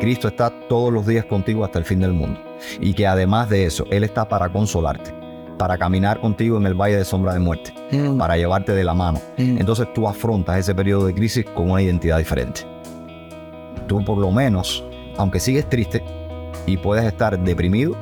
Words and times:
Cristo 0.00 0.28
está 0.28 0.50
todos 0.68 0.92
los 0.92 1.06
días 1.06 1.24
contigo 1.24 1.64
hasta 1.64 1.78
el 1.78 1.84
fin 1.84 2.00
del 2.00 2.12
mundo. 2.12 2.40
Y 2.80 2.94
que 2.94 3.06
además 3.06 3.48
de 3.48 3.64
eso, 3.66 3.86
Él 3.90 4.04
está 4.04 4.28
para 4.28 4.48
consolarte, 4.50 5.14
para 5.58 5.78
caminar 5.78 6.20
contigo 6.20 6.56
en 6.58 6.66
el 6.66 6.74
valle 6.74 6.96
de 6.96 7.04
sombra 7.04 7.32
de 7.32 7.38
muerte, 7.40 7.72
Mm. 7.92 8.18
para 8.18 8.36
llevarte 8.36 8.72
de 8.72 8.84
la 8.84 8.94
mano. 8.94 9.20
Mm. 9.38 9.58
Entonces 9.58 9.86
tú 9.94 10.06
afrontas 10.08 10.58
ese 10.58 10.74
periodo 10.74 11.06
de 11.06 11.14
crisis 11.14 11.44
con 11.54 11.70
una 11.70 11.80
identidad 11.82 12.18
diferente. 12.18 12.62
Tú 13.86 14.04
por 14.04 14.18
lo 14.18 14.30
menos, 14.30 14.84
aunque 15.16 15.40
sigues 15.40 15.68
triste 15.68 16.02
y 16.66 16.76
puedes 16.76 17.04
estar 17.04 17.38
deprimido, 17.38 17.96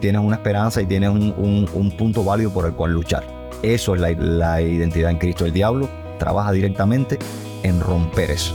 tienes 0.00 0.20
una 0.22 0.36
esperanza 0.36 0.80
y 0.82 0.86
tienes 0.86 1.10
un, 1.10 1.34
un- 1.36 1.68
un 1.72 1.90
punto 1.96 2.24
válido 2.24 2.50
por 2.50 2.66
el 2.66 2.72
cual 2.74 2.92
luchar. 2.92 3.24
Eso 3.62 3.94
es 3.94 4.00
la, 4.00 4.10
la 4.12 4.60
identidad 4.62 5.10
en 5.10 5.18
Cristo. 5.18 5.44
El 5.46 5.52
diablo 5.52 5.88
trabaja 6.18 6.52
directamente 6.52 7.18
en 7.62 7.80
romper 7.80 8.30
eso. 8.30 8.54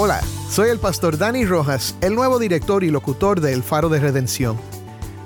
Hola, 0.00 0.20
soy 0.48 0.70
el 0.70 0.78
pastor 0.78 1.18
Dani 1.18 1.44
Rojas, 1.44 1.96
el 2.00 2.14
nuevo 2.14 2.38
director 2.38 2.84
y 2.84 2.90
locutor 2.92 3.40
de 3.40 3.52
El 3.52 3.64
Faro 3.64 3.88
de 3.88 3.98
Redención. 3.98 4.56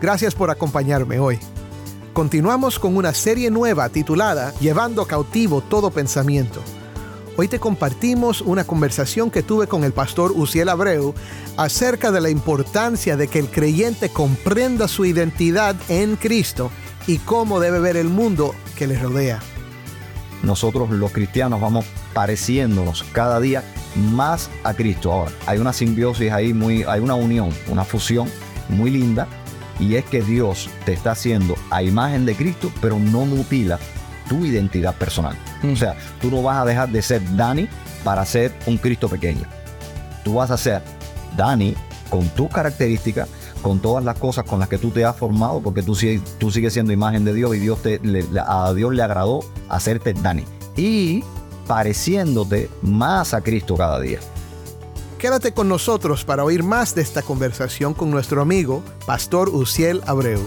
Gracias 0.01 0.35
por 0.35 0.51
acompañarme 0.51 1.21
hoy. 1.21 1.39
Continuamos 2.15 2.79
con 2.79 2.97
una 2.97 3.13
serie 3.13 3.51
nueva 3.51 3.91
titulada 3.91 4.55
Llevando 4.61 5.05
cautivo 5.05 5.61
todo 5.61 5.91
pensamiento. 5.91 6.63
Hoy 7.37 7.49
te 7.49 7.59
compartimos 7.59 8.41
una 8.41 8.65
conversación 8.65 9.31
que 9.31 9.43
tuve 9.43 9.67
con 9.67 9.85
el 9.85 9.93
pastor 9.93 10.33
Uciel 10.35 10.71
Abreu 10.71 11.13
acerca 11.59 12.11
de 12.11 12.23
la 12.23 12.31
importancia 12.31 13.19
de 13.19 13.29
que 13.29 13.41
el 13.41 13.51
creyente 13.51 14.09
comprenda 14.09 14.89
su 14.89 15.05
identidad 15.05 15.77
en 15.91 16.17
Cristo 16.17 16.71
y 17.07 17.19
cómo 17.19 17.61
debe 17.61 17.79
ver 17.79 17.99
el 17.99 18.09
mundo 18.09 18.55
que 18.75 18.87
le 18.87 18.99
rodea. 18.99 19.39
nosotros 20.43 20.89
los 20.89 21.13
cristianos 21.13 21.61
vamos 21.61 21.85
pareciéndonos 22.15 23.05
cada 23.13 23.39
día 23.39 23.63
más 23.97 24.51
a 24.65 24.75
Cristo. 24.75 25.13
Ahora, 25.13 25.31
hay 25.47 25.59
una 25.59 25.73
simbiosis 25.73 26.31
ahí, 26.33 26.53
muy, 26.53 26.85
hay 26.85 27.01
una 27.01 27.15
unión, 27.15 27.51
una 27.69 27.85
fusión 27.85 28.29
muy 28.69 28.91
linda, 28.91 29.27
y 29.81 29.97
es 29.97 30.05
que 30.05 30.23
Dios 30.23 30.69
te 30.85 30.93
está 30.93 31.13
haciendo 31.13 31.55
a 31.71 31.83
imagen 31.83 32.25
de 32.27 32.35
Cristo, 32.35 32.71
pero 32.81 32.99
no 32.99 33.25
mutila 33.25 33.79
tu 34.29 34.45
identidad 34.45 34.95
personal. 34.95 35.37
O 35.71 35.77
sea, 35.77 35.97
tú 36.21 36.31
no 36.31 36.43
vas 36.43 36.59
a 36.59 36.65
dejar 36.65 36.89
de 36.91 37.03
ser 37.03 37.21
Dani 37.37 37.69
para 38.05 38.25
ser 38.25 38.53
un 38.67 38.79
Cristo 38.79 39.09
pequeño. 39.09 39.43
Tú 40.25 40.35
vas 40.35 40.51
a 40.51 40.57
ser 40.57 40.83
Dani 41.37 41.75
con 42.09 42.29
tus 42.31 42.49
características, 42.49 43.29
con 43.63 43.81
todas 43.81 44.05
las 44.05 44.19
cosas 44.19 44.45
con 44.45 44.59
las 44.61 44.69
que 44.69 44.79
tú 44.79 44.91
te 44.91 45.05
has 45.05 45.17
formado, 45.17 45.61
porque 45.61 45.83
tú, 45.83 45.95
sigues- 45.95 46.23
tú 46.39 46.51
sigues 46.51 46.73
siendo 46.73 46.93
imagen 46.93 47.25
de 47.25 47.33
Dios 47.35 47.55
y 47.57 47.59
Dios 47.59 47.83
te, 47.83 47.99
le- 48.01 48.25
a 48.47 48.73
Dios 48.75 48.93
le 48.95 49.03
agradó 49.03 49.41
hacerte 49.69 50.13
Dani. 50.13 50.45
Y 50.77 51.25
pareciéndote 51.67 52.71
más 52.83 53.35
a 53.35 53.41
Cristo 53.41 53.77
cada 53.77 54.01
día. 54.01 54.21
Quédate 55.19 55.53
con 55.53 55.69
nosotros 55.69 56.25
para 56.25 56.43
oír 56.43 56.65
más 56.65 56.95
de 56.95 57.03
esta 57.03 57.23
conversación 57.23 57.95
con 57.95 58.11
nuestro 58.11 58.43
amigo, 58.43 58.83
Pastor 59.07 59.51
Uciel 59.51 60.03
Abreu. 60.07 60.41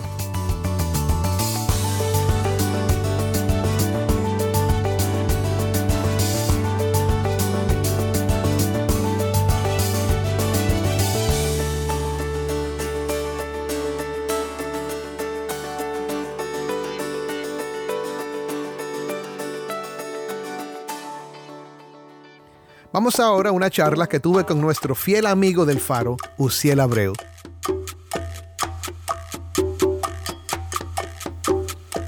Vamos 23.17 23.31
ahora 23.31 23.53
una 23.53 23.69
charla 23.69 24.07
que 24.07 24.19
tuve 24.19 24.43
con 24.43 24.59
nuestro 24.59 24.93
fiel 24.93 25.25
amigo 25.25 25.65
del 25.65 25.79
faro, 25.79 26.17
Uciel 26.37 26.81
Abreu. 26.81 27.13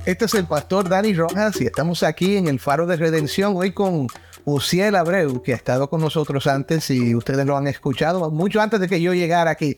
Este 0.05 0.25
es 0.25 0.33
el 0.33 0.45
pastor 0.47 0.89
Dani 0.89 1.13
Rojas 1.13 1.61
y 1.61 1.65
estamos 1.65 2.03
aquí 2.03 2.35
en 2.35 2.49
el 2.49 2.59
Faro 2.59 2.85
de 2.87 2.97
Redención 2.97 3.53
hoy 3.55 3.71
con 3.71 4.07
Uciel 4.43 4.97
Abreu, 4.97 5.41
que 5.41 5.53
ha 5.53 5.55
estado 5.55 5.89
con 5.89 6.01
nosotros 6.01 6.45
antes 6.45 6.89
y 6.91 7.15
ustedes 7.15 7.45
lo 7.45 7.55
han 7.55 7.67
escuchado 7.67 8.29
mucho 8.29 8.59
antes 8.59 8.81
de 8.81 8.89
que 8.89 8.99
yo 8.99 9.13
llegara 9.13 9.49
aquí. 9.51 9.77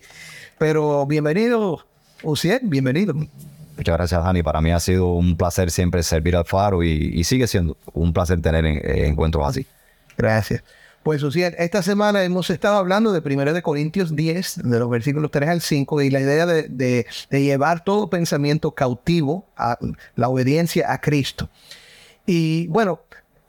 Pero 0.58 1.06
bienvenido, 1.06 1.86
Uciel, 2.24 2.62
bienvenido. 2.64 3.14
Muchas 3.14 3.98
gracias, 3.98 4.24
Dani. 4.24 4.42
Para 4.42 4.62
mí 4.62 4.72
ha 4.72 4.80
sido 4.80 5.14
un 5.14 5.38
placer 5.38 5.70
siempre 5.70 6.02
servir 6.02 6.36
al 6.36 6.46
faro 6.46 6.82
y, 6.82 6.90
y 7.14 7.24
sigue 7.24 7.46
siendo 7.46 7.78
un 7.94 8.14
placer 8.14 8.42
tener 8.42 8.66
en- 8.66 9.06
encuentros 9.06 9.48
así. 9.48 9.68
Gracias. 10.18 10.64
Pues, 11.04 11.24
Uciel, 11.24 11.56
esta 11.58 11.82
semana 11.82 12.24
hemos 12.24 12.50
estado 12.50 12.76
hablando 12.78 13.14
de 13.14 13.22
1 13.22 13.54
de 13.54 13.62
Corintios 13.62 14.16
10, 14.16 14.62
de 14.64 14.80
los 14.80 14.90
versículos 14.90 15.32
3 15.32 15.50
al 15.50 15.62
5, 15.62 16.02
y 16.02 16.10
la 16.10 16.20
idea 16.20 16.46
de, 16.46 16.64
de- 16.68 17.06
de 17.30 17.42
llevar 17.42 17.84
todo 17.84 18.10
pensamiento 18.10 18.72
cautivo 18.72 19.48
a 19.56 19.78
la 20.16 20.28
obediencia 20.30 20.92
a 20.92 21.00
Cristo. 21.00 21.50
Y 22.26 22.68
bueno, 22.68 23.02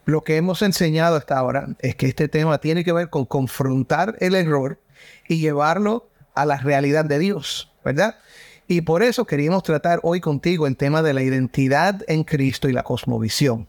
lo 0.07 0.23
que 0.23 0.37
hemos 0.37 0.63
enseñado 0.63 1.17
hasta 1.17 1.37
ahora 1.37 1.69
es 1.81 1.97
que 1.97 2.07
este 2.07 2.29
tema 2.29 2.59
tiene 2.59 2.85
que 2.85 2.93
ver 2.93 3.11
con 3.11 3.25
confrontar 3.27 4.17
el 4.21 4.35
error 4.37 4.81
y 5.29 5.39
llevarlo 5.39 6.09
a 6.35 6.47
la 6.47 6.57
realidad 6.59 7.05
de 7.05 7.19
Dios, 7.19 7.73
¿verdad? 7.85 8.17
Y 8.69 8.83
por 8.83 9.03
eso 9.03 9.27
queríamos 9.27 9.65
tratar 9.65 9.99
hoy 10.05 10.21
contigo 10.21 10.67
el 10.69 10.77
tema 10.77 11.03
de 11.03 11.13
la 11.15 11.23
identidad 11.23 12.03
en 12.07 12.23
Cristo 12.23 12.69
y 12.69 12.73
la 12.73 12.85
cosmovisión. 12.85 13.67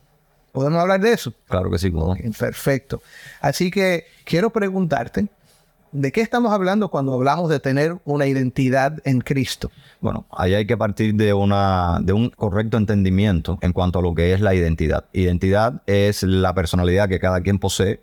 ¿Podemos 0.52 0.82
hablar 0.82 1.00
de 1.00 1.14
eso? 1.14 1.34
Claro 1.48 1.70
que 1.72 1.78
sí, 1.78 1.92
¿no? 1.92 2.16
Perfecto. 2.38 3.02
Así 3.40 3.72
que 3.72 4.06
quiero 4.26 4.50
preguntarte, 4.50 5.28
¿de 5.92 6.12
qué 6.12 6.22
estamos 6.22 6.52
hablando 6.52 6.90
cuando 6.90 7.14
hablamos 7.14 7.50
de 7.50 7.60
tener 7.60 7.98
una 8.06 8.28
identidad 8.28 9.00
en 9.06 9.22
Cristo? 9.22 9.72
Bueno, 10.02 10.26
ahí 10.32 10.54
hay 10.54 10.66
que 10.66 10.76
partir 10.76 11.16
de, 11.16 11.34
una, 11.34 12.00
de 12.02 12.14
un 12.14 12.30
correcto 12.30 12.78
entendimiento 12.78 13.60
en 13.62 13.72
cuanto 13.72 14.00
a 14.00 14.02
lo 14.02 14.14
que 14.14 14.34
es 14.34 14.42
la 14.42 14.54
identidad. 14.54 15.06
Identidad 15.14 15.82
es 15.86 16.24
la 16.24 16.54
personalidad 16.54 17.08
que 17.08 17.20
cada 17.20 17.42
quien 17.42 17.60
posee 17.60 18.02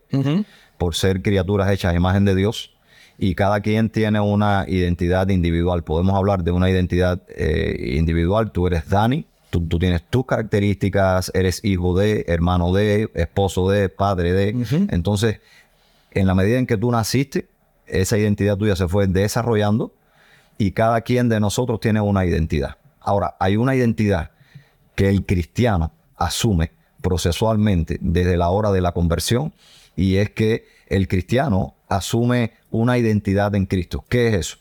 por 0.79 0.95
ser 0.95 1.23
criaturas 1.23 1.71
hechas 1.71 1.93
a 1.93 1.97
imagen 1.97 2.25
de 2.25 2.35
Dios 2.35 2.73
y 3.19 3.35
cada 3.35 3.61
quien 3.61 3.91
tiene 3.91 4.21
una 4.21 4.65
identidad 4.69 5.29
individual. 5.29 5.83
Podemos 5.83 6.15
hablar 6.15 6.45
de 6.45 6.53
una 6.53 6.71
identidad 6.71 7.21
eh, 7.29 7.97
individual. 7.97 8.53
Tú 8.53 8.69
eres 8.69 8.89
Dani, 8.89 9.27
tú, 9.51 9.67
tú 9.67 9.79
tienes 9.79 10.03
tus 10.09 10.27
características, 10.27 11.31
eres 11.35 11.65
hijo 11.65 11.97
de, 11.99 12.25
hermano 12.29 12.73
de, 12.73 13.11
esposo 13.15 13.71
de, 13.71 13.89
padre 13.89 14.33
de. 14.33 14.67
Entonces, 14.91 15.41
en 16.13 16.27
la 16.27 16.35
medida 16.35 16.59
en 16.59 16.67
que 16.67 16.77
tú 16.77 16.91
naciste, 16.91 17.49
esa 17.87 18.19
identidad 18.19 18.57
tuya 18.57 18.77
se 18.77 18.89
fue 18.89 19.07
desarrollando 19.07 19.93
y 20.59 20.73
cada 20.73 21.01
quien 21.01 21.29
de 21.29 21.41
nosotros 21.41 21.81
tiene 21.81 22.01
una 22.01 22.27
identidad. 22.27 22.77
Ahora, 23.01 23.37
hay 23.39 23.57
una 23.57 23.75
identidad 23.75 24.33
que 24.95 25.09
el 25.09 25.25
cristiano 25.25 25.93
asume 26.17 26.73
procesualmente 27.01 27.99
desde 28.01 28.37
la 28.37 28.51
hora 28.51 28.73
de 28.73 28.81
la 28.81 28.93
conversión 28.93 29.55
y 29.97 30.17
es 30.17 30.31
que 30.31 30.67
el 30.89 31.09
cristiano 31.09 31.75
asume 31.89 32.53
una 32.71 32.99
identidad 32.99 33.55
en 33.55 33.67
Cristo. 33.67 34.05
¿Qué 34.09 34.29
es 34.29 34.35
eso? 34.35 34.59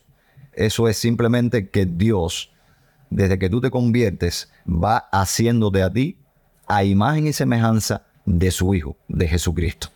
Eso 0.54 0.88
es 0.88 0.98
simplemente 0.98 1.70
que 1.70 1.86
Dios, 1.86 2.52
desde 3.10 3.40
que 3.40 3.50
tú 3.50 3.62
te 3.62 3.70
conviertes, 3.70 4.52
va 4.68 4.98
haciéndote 5.12 5.84
a 5.84 5.92
ti 5.92 6.18
a 6.68 6.84
imagen 6.84 7.28
y 7.28 7.34
semejanza 7.34 8.04
de 8.26 8.52
su 8.52 8.74
Hijo, 8.74 8.98
de 9.08 9.28
Jesucristo. 9.28 9.88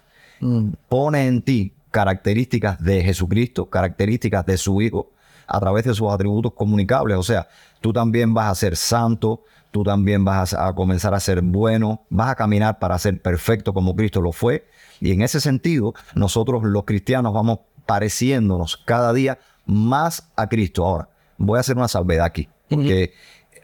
Pone 0.90 1.28
en 1.28 1.42
ti 1.42 1.74
características 1.92 2.82
de 2.82 3.04
Jesucristo, 3.04 3.70
características 3.70 4.46
de 4.46 4.58
su 4.58 4.82
Hijo, 4.82 5.12
a 5.46 5.60
través 5.60 5.84
de 5.84 5.94
sus 5.94 6.10
atributos 6.10 6.54
comunicables. 6.54 7.18
O 7.18 7.24
sea, 7.24 7.48
tú 7.82 7.92
también 7.92 8.34
vas 8.34 8.50
a 8.50 8.56
ser 8.56 8.78
santo, 8.78 9.44
tú 9.70 9.84
también 9.84 10.24
vas 10.24 10.54
a, 10.54 10.68
a 10.70 10.74
comenzar 10.74 11.14
a 11.14 11.20
ser 11.20 11.42
bueno, 11.42 12.04
vas 12.10 12.30
a 12.30 12.36
caminar 12.36 12.80
para 12.80 12.98
ser 12.98 13.22
perfecto 13.22 13.74
como 13.74 13.96
Cristo 13.96 14.22
lo 14.22 14.32
fue. 14.32 14.66
Y 15.02 15.12
en 15.12 15.22
ese 15.22 15.42
sentido, 15.42 15.94
nosotros 16.16 16.64
los 16.64 16.86
cristianos 16.86 17.34
vamos 17.34 17.60
pareciéndonos 17.86 18.78
cada 18.78 19.12
día 19.12 19.40
más 19.66 20.32
a 20.36 20.48
Cristo. 20.48 20.86
Ahora, 20.86 21.10
voy 21.38 21.58
a 21.58 21.62
hacer 21.62 21.78
una 21.78 21.88
salvedad 21.88 22.26
aquí, 22.26 22.48
porque 22.76 23.14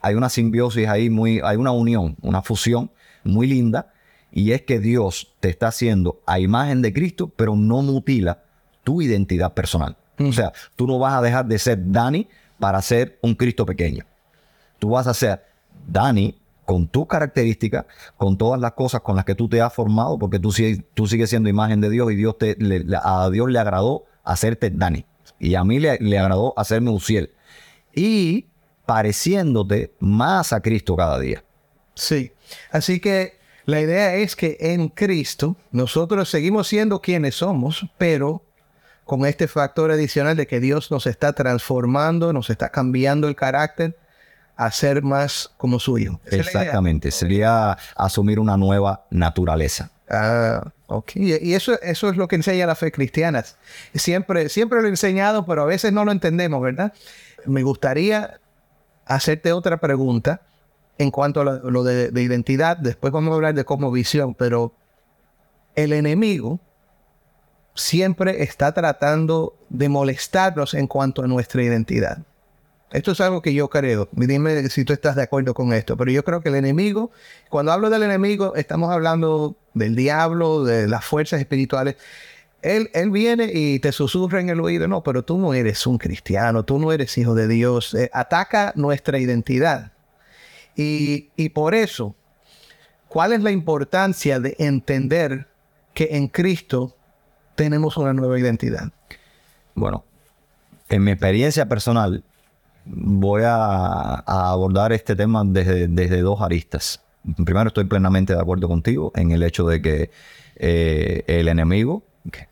hay 0.02 0.16
una 0.16 0.30
simbiosis 0.30 0.88
ahí 0.88 1.10
muy, 1.10 1.42
hay 1.44 1.58
una 1.58 1.72
unión, 1.72 2.16
una 2.22 2.42
fusión 2.42 2.92
muy 3.24 3.48
linda, 3.48 3.92
y 4.32 4.52
es 4.52 4.62
que 4.62 4.80
Dios 4.80 5.34
te 5.40 5.50
está 5.50 5.70
haciendo 5.70 6.22
a 6.26 6.40
imagen 6.40 6.82
de 6.82 6.94
Cristo, 6.94 7.32
pero 7.36 7.56
no 7.56 7.82
mutila 7.82 8.44
tu 8.84 9.02
identidad 9.02 9.54
personal. 9.54 9.98
O 10.20 10.32
sea, 10.34 10.52
tú 10.76 10.88
no 10.88 10.98
vas 11.00 11.14
a 11.14 11.22
dejar 11.22 11.46
de 11.46 11.60
ser 11.60 11.92
Dani 11.92 12.28
para 12.60 12.82
ser 12.82 13.20
un 13.22 13.36
Cristo 13.36 13.66
pequeño. 13.66 14.04
Tú 14.80 14.90
vas 14.92 15.08
a 15.08 15.14
ser 15.14 15.44
Dani 15.88 16.36
con 16.66 16.88
tus 16.88 17.08
características, 17.08 17.86
con 18.18 18.38
todas 18.38 18.60
las 18.60 18.74
cosas 18.74 19.02
con 19.02 19.16
las 19.16 19.26
que 19.26 19.36
tú 19.36 19.48
te 19.48 19.62
has 19.62 19.74
formado, 19.74 20.18
porque 20.20 20.40
tú, 20.40 20.52
sigues- 20.52 20.84
tú 20.94 21.08
sigues 21.08 21.30
siendo 21.30 21.50
imagen 21.50 21.80
de 21.82 21.90
Dios 21.90 22.12
y 22.12 22.16
Dios 22.16 22.38
te, 22.38 22.56
le- 22.60 22.80
le- 22.84 22.98
a 23.02 23.30
Dios 23.30 23.50
le 23.50 23.60
agradó 23.60 24.06
hacerte 24.24 24.70
Dani. 24.70 25.06
Y 25.40 25.56
a 25.56 25.64
mí 25.64 25.80
le, 25.80 25.98
le 26.00 26.18
agradó 26.20 26.54
hacerme 26.58 26.90
Uciel. 26.90 27.32
Y 27.96 28.48
pareciéndote 28.88 29.94
más 30.00 30.54
a 30.54 30.62
Cristo 30.62 30.96
cada 30.96 31.20
día. 31.20 31.44
Sí. 31.94 32.32
Así 32.72 33.00
que 33.00 33.38
la 33.66 33.82
idea 33.82 34.16
es 34.16 34.36
que 34.36 34.58
en 34.60 34.88
Cristo 34.88 35.58
nosotros 35.72 36.30
seguimos 36.30 36.70
siendo 36.70 37.02
quienes 37.02 37.36
somos, 37.36 37.86
pero 37.98 38.42
con 39.04 39.26
este 39.26 39.48
factor 39.48 39.92
adicional 39.92 40.38
de 40.38 40.48
que 40.48 40.60
Dios 40.60 40.90
nos 40.90 41.06
está 41.06 41.34
transformando, 41.34 42.32
nos 42.32 42.50
está 42.50 42.70
cambiando 42.70 43.28
el 43.28 43.36
carácter 43.36 43.98
a 44.56 44.72
ser 44.72 45.04
más 45.04 45.52
como 45.58 45.80
su 45.80 45.98
hijo. 45.98 46.20
Esa 46.26 46.36
es 46.38 46.46
la 46.46 46.52
idea. 46.52 46.62
Exactamente. 46.62 47.12
Sería 47.12 47.78
asumir 47.96 48.40
una 48.40 48.56
nueva 48.56 49.06
naturaleza. 49.10 49.92
Ah, 50.10 50.72
ok. 50.88 51.12
Y 51.16 51.50
y 51.50 51.54
eso, 51.54 51.80
eso 51.82 52.10
es 52.10 52.16
lo 52.16 52.30
que 52.30 52.38
enseña 52.38 52.66
la 52.66 52.76
fe 52.76 52.92
cristiana. 52.92 53.44
Siempre, 53.94 54.48
siempre 54.48 54.82
lo 54.82 54.88
he 54.88 54.92
enseñado, 54.92 55.46
pero 55.46 55.64
a 55.64 55.66
veces 55.66 55.92
no 55.92 56.06
lo 56.06 56.14
entendemos, 56.14 56.62
¿verdad? 56.62 56.94
Me 57.46 57.64
gustaría 57.64 58.40
hacerte 59.08 59.52
otra 59.52 59.78
pregunta 59.78 60.42
en 60.98 61.12
cuanto 61.12 61.42
a 61.42 61.44
lo, 61.44 61.84
de 61.84 62.22
identidad. 62.22 62.78
Después 62.78 63.14
vamos 63.14 63.32
a 63.32 63.36
hablar 63.36 63.54
de 63.54 63.66
cómo 63.66 63.92
visión, 63.92 64.34
pero 64.34 64.74
el 65.76 65.94
enemigo 65.94 66.60
siempre 67.76 68.44
está 68.44 68.74
tratando 68.74 69.56
de 69.70 69.90
molestarnos 69.90 70.74
en 70.74 70.88
cuanto 70.88 71.24
a 71.24 71.28
nuestra 71.28 71.62
identidad. 71.64 72.20
Esto 72.92 73.12
es 73.12 73.22
algo 73.22 73.42
que 73.42 73.54
yo 73.54 73.70
creo. 73.70 74.08
Dime 74.14 74.70
si 74.70 74.86
tú 74.86 74.94
estás 74.94 75.16
de 75.16 75.24
acuerdo 75.24 75.54
con 75.54 75.74
esto. 75.74 75.98
Pero 75.98 76.10
yo 76.10 76.24
creo 76.24 76.42
que 76.42 76.50
el 76.50 76.56
enemigo, 76.56 77.12
cuando 77.50 77.72
hablo 77.72 77.90
del 77.90 78.04
enemigo, 78.04 78.56
estamos 78.56 78.92
hablando 78.92 79.58
del 79.74 79.96
diablo, 79.96 80.64
de 80.64 80.88
las 80.88 81.04
fuerzas 81.04 81.40
espirituales. 81.40 81.98
Él, 82.68 82.90
él 82.94 83.12
viene 83.12 83.50
y 83.54 83.80
te 83.80 83.92
susurra 83.92 84.42
en 84.42 84.50
el 84.50 84.60
oído, 84.60 84.88
no, 84.88 85.04
pero 85.04 85.24
tú 85.24 85.38
no 85.38 85.54
eres 85.54 85.88
un 85.88 85.98
cristiano, 85.98 86.66
tú 86.66 86.80
no 86.80 86.92
eres 86.92 87.18
hijo 87.18 87.34
de 87.34 87.48
Dios. 87.48 87.94
Eh, 87.94 88.10
ataca 88.14 88.74
nuestra 88.76 89.20
identidad. 89.20 89.94
Y, 90.76 91.30
y 91.36 91.50
por 91.50 91.74
eso, 91.74 92.16
¿cuál 93.08 93.34
es 93.34 93.42
la 93.42 93.52
importancia 93.52 94.40
de 94.40 94.56
entender 94.60 95.48
que 95.94 96.10
en 96.12 96.28
Cristo 96.28 96.96
tenemos 97.56 97.98
una 97.98 98.14
nueva 98.14 98.38
identidad? 98.40 98.92
Bueno, 99.74 100.04
en 100.90 101.04
mi 101.04 101.12
experiencia 101.12 101.68
personal, 101.68 102.24
voy 102.86 103.44
a, 103.46 104.16
abordar 104.26 104.94
este 104.94 105.16
tema 105.16 105.44
desde, 105.46 105.88
desde 105.88 106.22
dos 106.22 106.42
aristas. 106.42 107.02
Primero, 107.46 107.68
estoy 107.68 107.86
plenamente 107.86 108.34
de 108.34 108.40
acuerdo 108.40 108.68
contigo 108.68 109.12
en 109.16 109.32
el 109.32 109.44
hecho 109.44 109.68
de 109.68 109.82
que 109.82 110.12
eh, 110.56 111.24
el 111.28 111.48
enemigo, 111.48 112.04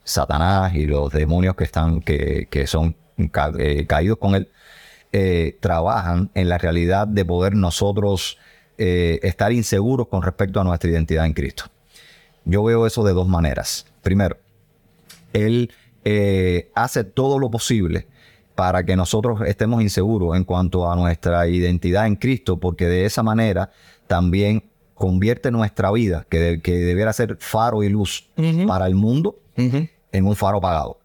Satanás 0.03 0.73
y 0.75 0.85
los 0.85 1.11
demonios 1.11 1.55
que 1.55 1.63
están, 1.63 2.01
que, 2.01 2.47
que 2.49 2.67
son 2.67 2.95
ca- 3.31 3.51
eh, 3.57 3.85
caídos 3.87 4.17
con 4.17 4.35
él, 4.35 4.49
eh, 5.11 5.57
trabajan 5.61 6.29
en 6.33 6.49
la 6.49 6.57
realidad 6.57 7.07
de 7.07 7.23
poder 7.25 7.55
nosotros 7.55 8.37
eh, 8.77 9.19
estar 9.23 9.51
inseguros 9.53 10.07
con 10.07 10.21
respecto 10.21 10.59
a 10.59 10.63
nuestra 10.63 10.89
identidad 10.89 11.25
en 11.25 11.33
Cristo. 11.33 11.65
Yo 12.43 12.63
veo 12.63 12.85
eso 12.85 13.03
de 13.03 13.13
dos 13.13 13.27
maneras. 13.27 13.85
Primero, 14.01 14.37
él 15.33 15.71
hace 16.75 17.03
todo 17.03 17.39
lo 17.39 17.49
posible 17.49 18.07
para 18.53 18.85
que 18.85 18.95
nosotros 18.95 19.41
estemos 19.47 19.81
inseguros 19.81 20.35
en 20.37 20.43
cuanto 20.43 20.89
a 20.89 20.95
nuestra 20.95 21.47
identidad 21.47 22.05
en 22.07 22.15
Cristo, 22.15 22.57
porque 22.57 22.85
de 22.85 23.05
esa 23.05 23.23
manera 23.23 23.71
también 24.07 24.63
convierte 24.93 25.51
nuestra 25.51 25.91
vida, 25.91 26.25
que, 26.29 26.39
de- 26.39 26.61
que 26.61 26.73
debiera 26.73 27.11
ser 27.11 27.37
faro 27.39 27.83
y 27.83 27.89
luz 27.89 28.29
para 28.67 28.85
el 28.87 28.95
mundo, 28.95 29.39
en 29.57 30.25
un 30.25 30.35
faro 30.35 30.57
apagado. 30.57 30.99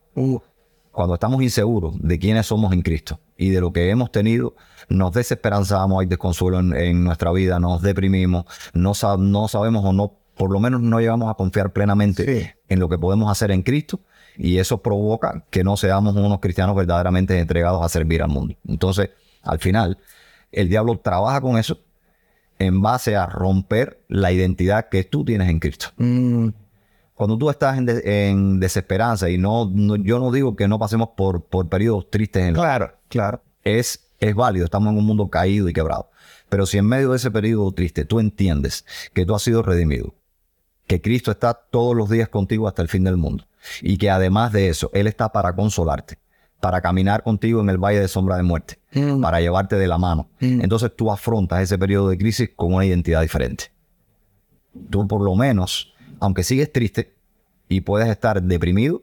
Cuando 0.93 1.14
estamos 1.14 1.41
inseguros 1.43 1.94
de 2.00 2.19
quiénes 2.19 2.47
somos 2.47 2.73
en 2.73 2.82
Cristo 2.82 3.20
y 3.37 3.50
de 3.50 3.61
lo 3.61 3.73
que 3.73 3.91
hemos 3.91 4.11
tenido, 4.11 4.55
nos 4.88 5.12
desesperanzamos, 5.12 6.00
hay 6.00 6.06
desconsuelo 6.06 6.58
en, 6.58 6.75
en 6.75 7.05
nuestra 7.05 7.31
vida, 7.32 7.61
nos 7.61 7.81
deprimimos, 7.81 8.44
no, 8.75 8.93
sa- 8.94 9.17
no 9.17 9.47
sabemos 9.49 9.85
o 9.85 9.93
no, 9.93 10.14
por 10.37 10.50
lo 10.50 10.58
menos 10.58 10.81
no 10.81 10.99
llegamos 10.99 11.31
a 11.31 11.35
confiar 11.35 11.73
plenamente 11.73 12.25
Sí. 12.25 12.49
en 12.69 12.81
lo 12.81 12.88
que 12.88 12.99
podemos 12.99 13.31
hacer 13.31 13.50
en 13.52 13.62
Cristo 13.62 14.00
y 14.37 14.58
eso 14.58 14.79
provoca 14.82 15.44
que 15.50 15.62
no 15.62 15.76
seamos 15.76 16.17
unos 16.17 16.41
cristianos 16.41 16.75
verdaderamente 16.75 17.38
entregados 17.38 17.85
a 17.85 17.88
servir 17.88 18.23
al 18.23 18.31
mundo. 18.31 18.55
Entonces, 18.67 19.11
al 19.43 19.58
final, 19.61 19.99
el 20.50 20.69
diablo 20.69 20.99
trabaja 20.99 21.41
con 21.41 21.56
eso 21.56 21.79
en 22.58 22.82
base 22.82 23.17
a 23.17 23.26
romper 23.26 24.02
la 24.08 24.32
identidad 24.32 24.88
que 24.88 25.05
tú 25.05 25.25
tienes 25.25 25.49
en 25.49 25.61
Cristo. 25.61 25.88
Cuando 27.20 27.37
tú 27.37 27.50
estás 27.50 27.76
en, 27.76 27.84
de- 27.84 28.31
en 28.31 28.61
desesperanza 28.61 29.28
y 29.28 29.37
no, 29.37 29.70
no- 29.70 29.96
yo 29.96 30.19
no 30.19 30.32
digo 30.32 30.56
que 30.56 30.67
no 30.69 30.78
pasemos 30.78 31.11
por, 31.14 31.44
por 31.44 31.69
periodos 31.69 32.08
tristes 32.08 32.44
en 32.46 32.55
la 32.55 32.61
Claro, 32.61 32.93
claro. 33.08 33.43
es, 33.62 34.08
es 34.20 34.34
válido, 34.34 34.64
estamos 34.64 34.90
en 34.90 34.96
un 34.99 35.05
mundo 35.05 35.28
caído 35.28 35.69
y 35.69 35.75
quebrado. 35.75 36.08
Pero 36.49 36.64
si 36.64 36.78
en 36.78 36.87
medio 36.87 37.11
de 37.11 37.19
ese 37.19 37.31
periodo 37.31 37.70
triste 37.72 38.06
tú 38.06 38.20
entiendes 38.20 38.87
que 39.12 39.26
tú 39.26 39.34
has 39.34 39.43
sido 39.43 39.62
redimido, 39.62 40.14
que 40.87 41.02
Cristo 41.02 41.31
está 41.31 41.52
todos 41.52 41.94
los 41.94 42.08
días 42.08 42.31
contigo 42.31 42.67
hasta 42.67 42.81
el 42.81 42.88
fin 42.88 43.05
del 43.05 43.19
mundo 43.19 43.44
y 43.82 43.99
que 43.99 44.08
además 44.08 44.50
de 44.52 44.70
eso, 44.70 44.90
Él 44.94 45.06
está 45.06 45.31
para 45.31 45.55
consolarte, 45.55 46.16
para 46.58 46.81
caminar 46.81 47.23
contigo 47.23 47.61
en 47.61 47.69
el 47.69 47.76
valle 47.76 48.00
de 48.00 48.08
sombra 48.08 48.38
de 48.38 48.44
muerte, 48.44 48.78
para 49.20 49.43
llevarte 49.43 49.76
de 49.76 49.87
la 49.88 49.99
mano. 49.99 50.31
Entonces 50.40 50.90
tú 50.96 51.12
afrontas 51.12 51.61
ese 51.61 51.76
periodo 51.76 52.08
de 52.08 52.16
crisis 52.16 52.49
con 52.56 52.73
una 52.73 52.87
identidad 52.87 53.20
diferente. 53.20 53.73
Tú 54.88 55.06
por 55.06 55.20
lo 55.20 55.34
menos, 55.34 55.89
aunque 56.20 56.43
sigues 56.44 56.72
triste 56.72 57.14
y 57.68 57.80
puedes 57.83 58.09
estar 58.09 58.42
deprimido, 58.42 59.02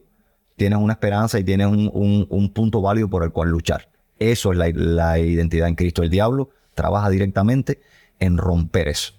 tienes 0.56 0.78
una 0.78 0.94
esperanza 0.94 1.38
y 1.38 1.44
tienes 1.44 1.66
un, 1.68 1.90
un- 1.92 2.26
un 2.30 2.52
punto 2.52 2.80
válido 2.80 3.08
por 3.08 3.22
el 3.24 3.30
cual 3.32 3.50
luchar. 3.50 3.88
Eso 4.18 4.52
es 4.52 4.58
la, 4.58 4.68
la 4.74 5.18
identidad 5.18 5.68
en 5.68 5.74
Cristo. 5.76 6.02
El 6.02 6.10
diablo 6.10 6.50
trabaja 6.74 7.10
directamente 7.10 7.80
en 8.18 8.36
romper 8.38 8.88
eso, 8.88 9.12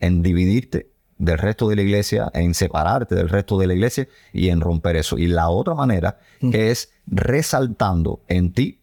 en 0.00 0.22
dividirte 0.22 0.90
del 1.16 1.38
resto 1.38 1.68
de 1.68 1.76
la 1.76 1.82
iglesia, 1.82 2.30
en 2.34 2.54
separarte 2.54 3.14
del 3.14 3.28
resto 3.28 3.56
de 3.58 3.66
la 3.66 3.74
iglesia 3.74 4.08
y 4.32 4.48
en 4.50 4.60
romper 4.60 4.96
eso. 4.96 5.16
Y 5.16 5.26
la 5.28 5.48
otra 5.48 5.74
manera 5.74 6.18
es 6.40 6.90
resaltando 7.06 8.20
en 8.28 8.52
ti 8.52 8.80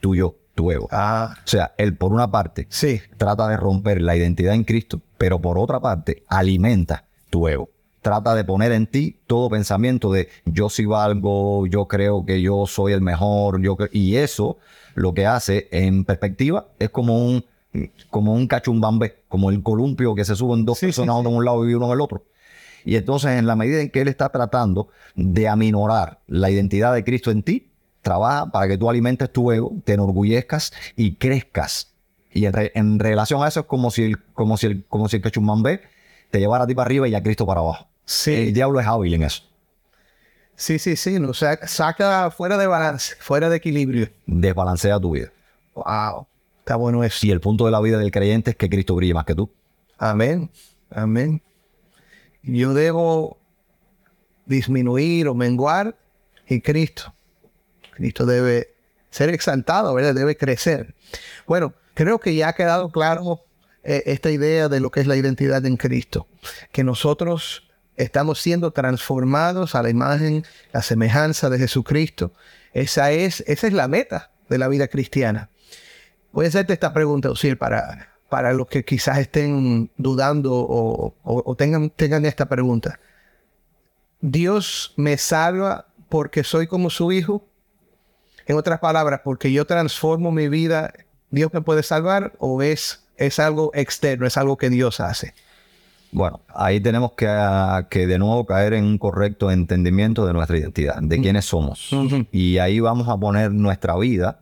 tu 0.00 0.14
yo, 0.16 0.36
tu 0.54 0.70
ego. 0.72 0.88
Ah, 0.90 1.36
O 1.44 1.48
sea, 1.48 1.74
él 1.78 1.96
por 1.96 2.12
una 2.12 2.30
parte 2.30 2.66
sí. 2.70 3.00
trata 3.16 3.46
de 3.48 3.56
romper 3.56 4.00
la 4.00 4.16
identidad 4.16 4.54
en 4.54 4.64
Cristo, 4.64 5.00
pero 5.18 5.40
por 5.40 5.58
otra 5.58 5.78
parte 5.80 6.24
alimenta 6.28 7.04
tu 7.30 7.48
ego. 7.48 7.70
Trata 8.02 8.34
de 8.34 8.44
poner 8.44 8.72
en 8.72 8.86
ti 8.86 9.18
todo 9.26 9.50
pensamiento 9.50 10.10
de 10.10 10.28
yo 10.46 10.68
sí 10.70 10.86
valgo, 10.86 11.66
yo 11.66 11.86
creo 11.86 12.24
que 12.24 12.40
yo 12.40 12.66
soy 12.66 12.92
el 12.92 13.00
mejor, 13.00 13.60
yo 13.60 13.76
y 13.92 14.16
eso 14.16 14.58
lo 14.94 15.12
que 15.14 15.26
hace 15.26 15.68
en 15.70 16.04
perspectiva 16.04 16.68
es 16.78 16.90
como 16.90 17.24
un 17.24 17.44
como 18.10 18.32
un 18.34 18.48
cachumbambe, 18.48 19.22
como 19.28 19.50
el 19.50 19.62
columpio 19.62 20.14
que 20.14 20.24
se 20.24 20.34
suben 20.34 20.64
dos 20.64 20.80
personas 20.80 21.14
uno 21.16 21.28
en 21.30 21.36
un 21.36 21.44
lado 21.44 21.68
y 21.68 21.74
uno 21.74 21.86
en 21.86 21.92
el 21.92 22.00
otro. 22.00 22.24
Y 22.84 22.96
entonces, 22.96 23.38
en 23.38 23.46
la 23.46 23.54
medida 23.54 23.80
en 23.80 23.90
que 23.90 24.00
él 24.00 24.08
está 24.08 24.30
tratando 24.30 24.88
de 25.14 25.46
aminorar 25.48 26.18
la 26.26 26.50
identidad 26.50 26.94
de 26.94 27.04
Cristo 27.04 27.30
en 27.30 27.42
ti, 27.42 27.70
trabaja 28.02 28.50
para 28.50 28.66
que 28.66 28.78
tú 28.78 28.90
alimentes 28.90 29.30
tu 29.30 29.52
ego, 29.52 29.72
te 29.84 29.92
enorgullezcas 29.92 30.72
y 30.96 31.14
crezcas. 31.14 31.94
Y 32.32 32.46
en, 32.46 32.52
re- 32.54 32.72
en 32.74 32.98
relación 32.98 33.42
a 33.42 33.48
eso 33.48 33.60
es 33.60 33.66
como 33.66 33.90
si 33.90 34.04
el, 34.04 34.24
como 34.32 34.56
si 34.56 34.66
el, 34.66 34.84
como 34.86 35.08
si 35.08 35.16
el 35.16 35.22
cachumbambé 35.22 35.82
te 36.30 36.38
llevara 36.38 36.64
a 36.64 36.66
ti 36.66 36.74
para 36.74 36.86
arriba 36.86 37.08
y 37.08 37.14
a 37.14 37.22
Cristo 37.22 37.46
para 37.46 37.60
abajo. 37.60 37.88
Sí. 38.04 38.34
El 38.34 38.54
diablo 38.54 38.80
es 38.80 38.86
hábil 38.86 39.14
en 39.14 39.22
eso. 39.22 39.42
Sí, 40.54 40.78
sí, 40.78 40.96
sí. 40.96 41.18
Nos 41.18 41.38
saca, 41.38 41.66
saca 41.66 42.30
fuera 42.30 42.58
de 42.58 42.66
balance, 42.66 43.16
fuera 43.18 43.48
de 43.48 43.56
equilibrio. 43.56 44.08
Desbalancea 44.26 45.00
tu 45.00 45.12
vida. 45.12 45.32
Wow. 45.74 46.26
Está 46.58 46.76
bueno 46.76 47.02
eso. 47.02 47.26
Y 47.26 47.30
el 47.30 47.40
punto 47.40 47.64
de 47.64 47.70
la 47.70 47.80
vida 47.80 47.98
del 47.98 48.10
creyente 48.10 48.50
es 48.50 48.56
que 48.56 48.68
Cristo 48.68 48.94
brille 48.94 49.14
más 49.14 49.24
que 49.24 49.34
tú. 49.34 49.50
Amén. 49.98 50.50
Amén. 50.90 51.42
Yo 52.42 52.74
debo 52.74 53.38
disminuir 54.46 55.28
o 55.28 55.34
menguar 55.34 55.96
y 56.48 56.60
Cristo. 56.60 57.14
Cristo 57.92 58.26
debe 58.26 58.74
ser 59.10 59.28
exaltado, 59.30 59.94
¿verdad? 59.94 60.14
Debe 60.14 60.36
crecer. 60.36 60.94
Bueno, 61.46 61.74
creo 61.94 62.18
que 62.18 62.34
ya 62.34 62.48
ha 62.48 62.52
quedado 62.54 62.90
claro 62.90 63.44
eh, 63.82 64.02
esta 64.06 64.30
idea 64.30 64.68
de 64.68 64.80
lo 64.80 64.90
que 64.90 65.00
es 65.00 65.06
la 65.06 65.16
identidad 65.16 65.64
en 65.64 65.76
Cristo, 65.76 66.26
que 66.72 66.84
nosotros 66.84 67.68
estamos 67.96 68.40
siendo 68.40 68.72
transformados 68.72 69.74
a 69.74 69.82
la 69.82 69.90
imagen, 69.90 70.44
la 70.72 70.82
semejanza 70.82 71.50
de 71.50 71.58
Jesucristo. 71.58 72.32
Esa 72.72 73.10
es, 73.12 73.42
esa 73.46 73.66
es 73.66 73.72
la 73.72 73.88
meta 73.88 74.30
de 74.48 74.58
la 74.58 74.68
vida 74.68 74.88
cristiana. 74.88 75.50
Voy 76.32 76.46
a 76.46 76.48
hacerte 76.48 76.72
esta 76.72 76.92
pregunta, 76.92 77.30
Osir, 77.30 77.58
para, 77.58 78.14
para 78.28 78.52
los 78.52 78.68
que 78.68 78.84
quizás 78.84 79.18
estén 79.18 79.90
dudando 79.96 80.54
o, 80.54 81.14
o 81.22 81.56
tengan, 81.56 81.90
tengan 81.90 82.24
esta 82.24 82.48
pregunta. 82.48 83.00
¿Dios 84.20 84.92
me 84.96 85.16
salva 85.16 85.86
porque 86.08 86.44
soy 86.44 86.66
como 86.66 86.90
su 86.90 87.12
hijo? 87.12 87.46
En 88.46 88.56
otras 88.56 88.80
palabras, 88.80 89.20
porque 89.24 89.52
yo 89.52 89.64
transformo 89.64 90.32
mi 90.32 90.48
vida, 90.48 90.92
¿Dios 91.30 91.52
me 91.52 91.60
puede 91.60 91.82
salvar 91.82 92.32
o 92.38 92.62
es, 92.62 93.04
es 93.20 93.38
algo 93.38 93.70
externo, 93.74 94.26
es 94.26 94.36
algo 94.36 94.56
que 94.56 94.70
Dios 94.70 94.98
hace? 94.98 95.34
Bueno, 96.10 96.40
ahí 96.48 96.80
tenemos 96.80 97.12
que, 97.12 97.28
ah, 97.28 97.86
que, 97.88 98.06
de 98.06 98.18
nuevo 98.18 98.44
caer 98.44 98.72
en 98.72 98.84
un 98.84 98.98
correcto 98.98 99.50
entendimiento 99.52 100.26
de 100.26 100.32
nuestra 100.32 100.58
identidad, 100.58 101.00
de 101.00 101.20
quiénes 101.20 101.44
somos. 101.44 101.90
Y 102.32 102.58
ahí 102.58 102.80
vamos 102.80 103.08
a 103.08 103.16
poner 103.16 103.52
nuestra 103.52 103.96
vida 103.96 104.40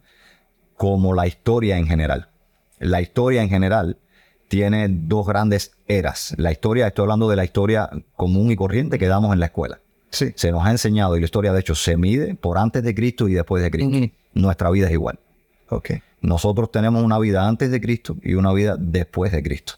como 0.76 1.12
la 1.12 1.26
historia 1.26 1.76
en 1.76 1.86
general. 1.86 2.30
La 2.78 3.02
historia 3.02 3.42
en 3.42 3.50
general 3.50 3.98
tiene 4.46 4.86
dos 4.88 5.26
grandes 5.26 5.72
eras. 5.88 6.34
La 6.38 6.52
historia, 6.52 6.86
estoy 6.86 7.02
hablando 7.02 7.28
de 7.28 7.36
la 7.36 7.44
historia 7.44 7.90
común 8.16 8.50
y 8.50 8.56
corriente 8.56 8.98
que 8.98 9.08
damos 9.08 9.34
en 9.34 9.40
la 9.40 9.46
escuela. 9.46 9.80
Sí. 10.10 10.32
Se 10.36 10.52
nos 10.52 10.64
ha 10.64 10.70
enseñado, 10.70 11.16
y 11.16 11.20
la 11.20 11.26
historia 11.26 11.52
de 11.52 11.60
hecho 11.60 11.74
se 11.74 11.98
mide 11.98 12.34
por 12.34 12.56
antes 12.56 12.82
de 12.82 12.94
Cristo 12.94 13.28
y 13.28 13.34
después 13.34 13.62
de 13.62 13.70
Cristo. 13.70 14.14
Nuestra 14.32 14.70
vida 14.70 14.86
es 14.86 14.92
igual. 14.92 15.18
Okay. 15.68 16.00
Nosotros 16.20 16.70
tenemos 16.70 17.02
una 17.02 17.18
vida 17.18 17.46
antes 17.46 17.70
de 17.70 17.80
Cristo 17.80 18.16
y 18.22 18.34
una 18.34 18.52
vida 18.52 18.76
después 18.78 19.32
de 19.32 19.42
Cristo 19.42 19.74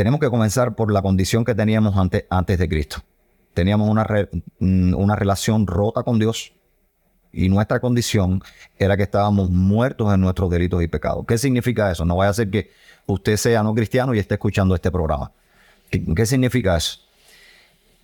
tenemos 0.00 0.18
que 0.18 0.30
comenzar 0.30 0.74
por 0.74 0.90
la 0.90 1.02
condición 1.02 1.44
que 1.44 1.54
teníamos 1.54 1.94
antes, 1.96 2.24
antes 2.30 2.58
de 2.58 2.68
Cristo. 2.70 3.02
Teníamos 3.52 3.88
una, 3.88 4.06
mm, 4.58 4.94
una 4.94 5.14
relación 5.14 5.66
rota 5.66 6.02
con 6.04 6.18
Dios 6.18 6.54
y 7.34 7.50
nuestra 7.50 7.80
condición 7.80 8.42
era 8.78 8.96
que 8.96 9.02
estábamos 9.02 9.50
muertos 9.50 10.12
en 10.14 10.22
nuestros 10.22 10.48
delitos 10.48 10.82
y 10.82 10.88
pecados. 10.88 11.26
¿Qué 11.26 11.36
significa 11.36 11.90
eso? 11.90 12.06
No 12.06 12.16
vaya 12.16 12.30
a 12.30 12.32
ser 12.32 12.50
que 12.50 12.70
usted 13.04 13.36
sea 13.36 13.62
no 13.62 13.74
cristiano 13.74 14.14
y 14.14 14.18
esté 14.18 14.36
escuchando 14.36 14.74
este 14.74 14.90
programa. 14.90 15.32
¿Qué, 15.90 16.24
significa 16.24 16.78
eso? 16.78 17.00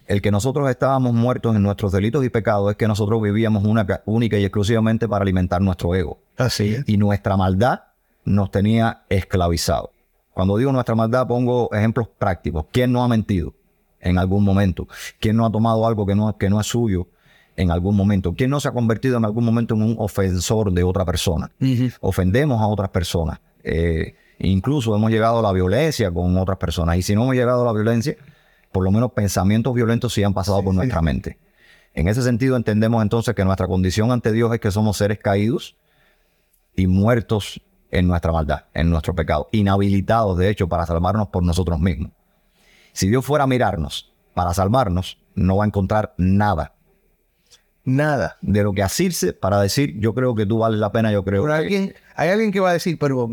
El 0.07 0.23
que 0.23 0.31
nosotros 0.31 0.71
estábamos 0.71 1.13
muertos 1.15 1.57
en 1.57 1.63
nuestros 1.63 1.93
delitos 1.93 2.25
y 2.25 2.31
pecados 2.31 2.71
es 2.71 2.77
que 2.77 2.87
nosotros 2.87 3.21
vivíamos 3.21 3.65
una, 3.65 3.87
única 4.05 4.39
y 4.39 4.45
exclusivamente 4.45 5.09
para 5.09 5.23
alimentar 5.23 5.61
nuestro 5.61 5.95
ego. 5.95 6.19
Así 6.37 6.75
es. 6.75 6.85
Y 6.87 6.97
nuestra 6.97 7.37
maldad 7.37 7.81
nos 8.25 8.51
tenía 8.51 9.03
esclavizados. 9.09 9.91
Cuando 10.33 10.59
digo 10.59 10.71
nuestra 10.71 10.95
maldad, 10.95 11.27
pongo 11.27 11.73
ejemplos 11.73 12.09
prácticos. 12.19 12.67
¿Quién 12.71 12.93
no 12.93 13.03
ha 13.03 13.09
mentido 13.09 13.55
en 14.01 14.19
algún 14.19 14.45
momento? 14.45 14.87
¿Quién 15.19 15.37
no 15.37 15.47
ha 15.47 15.51
tomado 15.51 15.87
algo 15.87 16.07
que 16.07 16.15
no, 16.15 16.37
que 16.37 16.51
no 16.51 16.61
es 16.61 16.67
suyo 16.67 17.09
en 17.57 17.71
algún 17.71 17.97
momento? 17.97 18.35
¿Quién 18.35 18.51
no 18.51 18.61
se 18.61 18.69
ha 18.69 18.73
convertido 18.73 19.17
en 19.17 19.25
algún 19.25 19.45
momento 19.45 19.75
en 19.75 19.83
un 19.83 19.97
ofensor 19.99 20.73
de 20.73 20.83
otra 20.83 21.05
persona? 21.05 21.51
Ofendemos 22.01 22.61
a 22.61 22.67
otras 22.67 22.91
personas. 22.91 23.41
Eh, 23.65 24.15
incluso 24.39 24.95
hemos 24.95 25.11
llegado 25.11 25.39
a 25.39 25.43
la 25.43 25.53
violencia 25.53 26.13
con 26.13 26.37
otras 26.37 26.59
personas. 26.59 26.99
Y 26.99 27.03
si 27.03 27.15
no 27.15 27.23
hemos 27.23 27.35
llegado 27.35 27.63
a 27.63 27.67
la 27.67 27.73
violencia, 27.73 28.17
por 28.77 28.85
lo 28.85 28.91
menos 28.91 29.13
pensamientos 29.13 29.73
violentos 29.73 30.13
sí 30.13 30.23
han 30.23 30.35
pasado 30.35 30.63
por 30.63 30.75
nuestra 30.75 31.01
mente. 31.01 31.39
En 31.95 32.09
ese 32.09 32.21
sentido 32.21 32.59
entendemos 32.59 33.03
entonces 33.03 33.35
que 33.35 33.43
nuestra 33.43 33.67
condición 33.67 34.13
ante 34.13 34.33
Dios 34.33 34.53
es 34.53 34.61
que 34.61 34.71
somos 34.71 34.99
seres 34.99 35.19
caídos 35.19 35.79
y 36.75 36.87
muertos 36.87 37.63
en 37.91 38.07
nuestra 38.07 38.33
maldad, 38.33 38.67
en 38.75 38.91
nuestro 38.91 39.15
pecado, 39.15 39.49
inhabilitados 39.51 40.37
de 40.37 40.51
hecho 40.51 40.69
para 40.69 40.85
salvarnos 40.85 41.29
por 41.29 41.43
nosotros 41.43 41.81
mismos. 41.81 42.13
Si 42.93 43.09
Dios 43.09 43.25
fuera 43.25 43.45
a 43.45 43.47
mirarnos 43.47 44.13
para 44.35 44.53
salvarnos, 44.53 45.19
no 45.35 45.57
va 45.57 45.65
a 45.65 45.69
encontrar 45.69 46.13
nada. 46.19 46.75
Nada. 47.83 48.37
De 48.43 48.63
lo 48.63 48.75
que 48.75 48.83
asirse 48.83 49.33
para 49.33 49.59
decir, 49.59 49.99
yo 50.01 50.13
creo 50.13 50.35
que 50.35 50.45
tú 50.45 50.59
vales 50.59 50.79
la 50.79 50.93
pena, 50.93 51.11
yo 51.13 51.25
creo. 51.25 51.45
Pero 51.45 51.55
alguien, 51.55 51.95
hay 52.15 52.29
alguien 52.29 52.53
que 52.53 52.61
va 52.61 52.69
a 52.69 52.75
decir, 52.75 52.99
pero, 52.99 53.31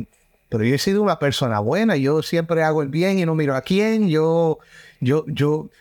pero 0.53 0.65
yo 0.65 0.75
he 0.75 0.77
sido 0.77 1.01
una 1.01 1.17
persona 1.17 1.59
buena, 1.59 1.97
yo 1.97 2.21
siempre 2.21 2.61
hago 2.61 2.83
el 2.83 2.89
bien 2.89 3.17
y 3.17 3.25
no 3.25 3.33
miro 3.33 3.55
a 3.55 3.61
quién, 3.61 4.07
yo, 4.07 4.59
yo, 4.99 5.25
yo, 5.25 5.71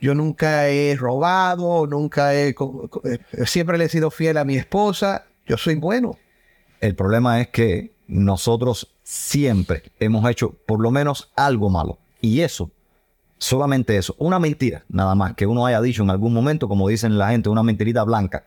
yo 0.00 0.14
nunca 0.14 0.68
he 0.68 0.94
robado, 0.94 1.88
nunca 1.88 2.32
he, 2.32 2.50
eh, 2.50 3.18
siempre 3.44 3.76
le 3.76 3.86
he 3.86 3.88
sido 3.88 4.08
fiel 4.12 4.36
a 4.36 4.44
mi 4.44 4.54
esposa, 4.54 5.24
yo 5.46 5.56
soy 5.56 5.74
bueno. 5.74 6.16
El 6.80 6.94
problema 6.94 7.40
es 7.40 7.48
que 7.48 7.90
nosotros 8.06 8.94
siempre 9.02 9.90
hemos 9.98 10.30
hecho 10.30 10.54
por 10.64 10.78
lo 10.78 10.92
menos 10.92 11.32
algo 11.34 11.68
malo. 11.68 11.98
Y 12.20 12.42
eso, 12.42 12.70
solamente 13.36 13.96
eso, 13.96 14.14
una 14.16 14.38
mentira, 14.38 14.84
nada 14.88 15.16
más 15.16 15.34
que 15.34 15.48
uno 15.48 15.66
haya 15.66 15.80
dicho 15.80 16.04
en 16.04 16.10
algún 16.10 16.32
momento, 16.32 16.68
como 16.68 16.86
dicen 16.86 17.18
la 17.18 17.30
gente, 17.30 17.48
una 17.48 17.64
mentirita 17.64 18.04
blanca, 18.04 18.44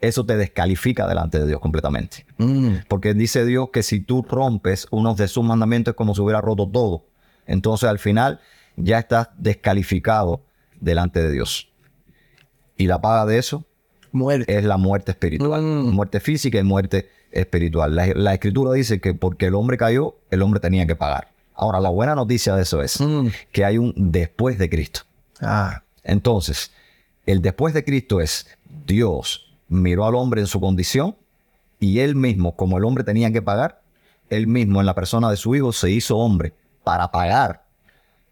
eso 0.00 0.24
te 0.24 0.36
descalifica 0.36 1.06
delante 1.08 1.40
de 1.40 1.46
Dios 1.46 1.60
completamente. 1.60 2.24
Mm. 2.38 2.76
Porque 2.88 3.14
dice 3.14 3.44
Dios 3.44 3.70
que 3.72 3.82
si 3.82 4.00
tú 4.00 4.24
rompes 4.28 4.86
uno 4.90 5.14
de 5.14 5.28
sus 5.28 5.44
mandamientos 5.44 5.92
es 5.92 5.96
como 5.96 6.14
si 6.14 6.20
hubiera 6.20 6.40
roto 6.40 6.68
todo. 6.68 7.06
Entonces 7.46 7.88
al 7.88 7.98
final 7.98 8.40
ya 8.76 8.98
estás 8.98 9.30
descalificado 9.36 10.42
delante 10.80 11.20
de 11.22 11.32
Dios. 11.32 11.68
Y 12.76 12.86
la 12.86 13.00
paga 13.00 13.26
de 13.26 13.38
eso 13.38 13.64
es 14.46 14.64
la 14.64 14.76
muerte 14.76 15.12
espiritual. 15.12 15.62
Mm. 15.62 15.90
Muerte 15.90 16.20
física 16.20 16.58
y 16.58 16.62
muerte 16.62 17.10
espiritual. 17.32 17.94
La, 17.94 18.34
escritura 18.34 18.72
dice 18.72 19.00
que 19.00 19.14
porque 19.14 19.46
el 19.46 19.54
hombre 19.54 19.76
cayó, 19.76 20.16
el 20.30 20.42
hombre 20.42 20.60
tenía 20.60 20.86
que 20.86 20.96
pagar. 20.96 21.32
Ahora, 21.54 21.80
la 21.80 21.88
buena 21.88 22.14
noticia 22.14 22.54
de 22.54 22.62
eso 22.62 22.82
es 22.82 23.00
Mm. 23.00 23.26
que 23.50 23.64
hay 23.64 23.78
un 23.78 23.92
después 23.96 24.58
de 24.58 24.70
Cristo. 24.70 25.00
Ah, 25.40 25.82
Entonces, 26.04 26.72
el 27.26 27.42
después 27.42 27.74
de 27.74 27.84
Cristo 27.84 28.20
es 28.20 28.46
Dios 28.86 29.47
miró 29.68 30.06
al 30.06 30.14
hombre 30.14 30.40
en 30.40 30.46
su 30.46 30.60
condición 30.60 31.16
y 31.80 32.00
él 32.00 32.14
mismo, 32.14 32.56
como 32.56 32.78
el 32.78 32.84
hombre 32.84 33.04
tenía 33.04 33.30
que 33.32 33.42
pagar, 33.42 33.82
él 34.30 34.46
mismo 34.46 34.80
en 34.80 34.86
la 34.86 34.94
persona 34.94 35.30
de 35.30 35.36
su 35.36 35.54
hijo 35.54 35.72
se 35.72 35.90
hizo 35.90 36.18
hombre 36.18 36.54
para 36.84 37.10
pagar 37.10 37.64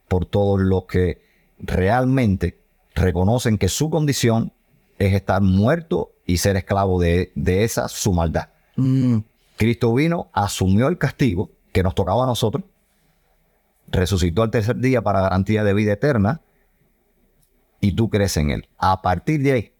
por 0.08 0.26
todos 0.26 0.60
los 0.60 0.84
que 0.84 1.22
realmente 1.58 2.58
reconocen 2.94 3.58
que 3.58 3.68
su 3.68 3.90
condición 3.90 4.52
es 4.98 5.14
estar 5.14 5.42
muerto 5.42 6.12
y 6.26 6.38
ser 6.38 6.56
esclavo 6.56 7.00
de, 7.00 7.32
de 7.34 7.64
esa 7.64 7.88
su 7.88 8.12
maldad. 8.12 8.48
mm, 8.76 9.18
Cristo 9.56 9.94
vino, 9.94 10.28
asumió 10.32 10.88
el 10.88 10.98
castigo 10.98 11.50
que 11.72 11.82
nos 11.82 11.94
tocaba 11.94 12.24
a 12.24 12.26
nosotros, 12.26 12.64
resucitó 13.88 14.42
al 14.42 14.50
tercer 14.50 14.76
día 14.76 15.02
para 15.02 15.20
garantía 15.20 15.64
de 15.64 15.74
vida 15.74 15.92
eterna 15.92 16.40
y 17.80 17.92
tú 17.92 18.08
crees 18.08 18.36
en 18.36 18.50
él. 18.50 18.68
A 18.78 19.02
partir 19.02 19.42
de 19.42 19.52
ahí, 19.52 19.72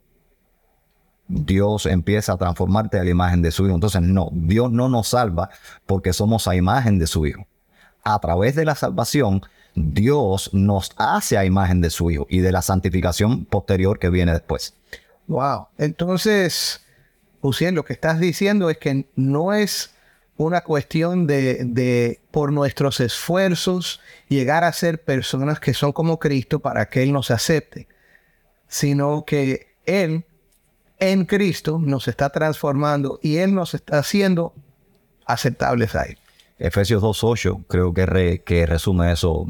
Dios 1.29 1.87
empieza 1.87 2.33
a 2.33 2.37
transformarte 2.37 2.99
a 2.99 3.05
la 3.05 3.11
imagen 3.11 3.43
de 3.43 3.51
su 3.51 3.67
Hijo. 3.67 3.75
Entonces, 3.75 4.03
no, 4.03 4.31
Dios 4.33 4.71
no 4.71 4.89
nos 4.89 5.09
salva 5.09 5.51
porque 5.87 6.13
somos 6.13 6.47
a 6.49 6.55
imagen 6.55 6.99
de 6.99 7.07
su 7.07 7.27
Hijo. 7.27 7.47
A 8.05 8.19
través 8.21 8.55
de 8.55 8.65
la 8.65 8.75
salvación, 8.75 9.43
Dios 9.75 10.51
nos 10.53 10.93
hace 10.97 11.37
a 11.37 11.45
imagen 11.45 11.81
de 11.81 11.91
su 11.91 12.11
Hijo 12.11 12.27
y 12.31 12.39
de 12.39 12.53
la 12.53 12.63
santificación 12.63 13.45
posterior 13.45 13.99
que 13.99 14.11
viene 14.11 14.33
después. 14.33 14.75
wow. 15.27 15.67
Entonces, 15.79 16.85
Uciel, 17.41 17.75
lo 17.75 17.85
que 17.85 17.93
estás 17.93 18.21
diciendo 18.21 18.71
es 18.71 18.79
que 18.79 19.07
no 19.17 19.53
es 19.53 19.91
una 20.37 20.63
cuestión 20.63 21.27
de, 21.27 21.65
de, 21.65 22.21
por 22.31 22.53
nuestros 22.53 23.01
esfuerzos, 23.01 24.01
llegar 24.29 24.65
a 24.65 24.73
ser 24.73 25.03
personas 25.03 25.59
que 25.59 25.75
son 25.75 25.93
como 25.93 26.19
Cristo 26.19 26.61
para 26.61 26.89
que 26.89 27.03
Él 27.03 27.13
nos 27.13 27.31
acepte, 27.31 27.89
sino 28.69 29.25
que 29.25 29.75
Él 29.87 30.25
en 30.99 31.25
Cristo 31.25 31.79
nos 31.81 32.09
está 32.09 32.31
transformando 32.31 33.19
y 33.23 33.37
Él 33.39 33.55
nos 33.55 33.75
está 33.75 33.99
haciendo 33.99 34.55
aceptables 35.27 35.95
a 35.95 36.05
Él. 36.05 36.19
Efesios 36.59 37.03
2.8 37.03 37.65
creo 37.69 37.93
que, 37.93 38.07
re, 38.07 38.43
que 38.43 38.65
resume 38.67 39.13
eso 39.13 39.47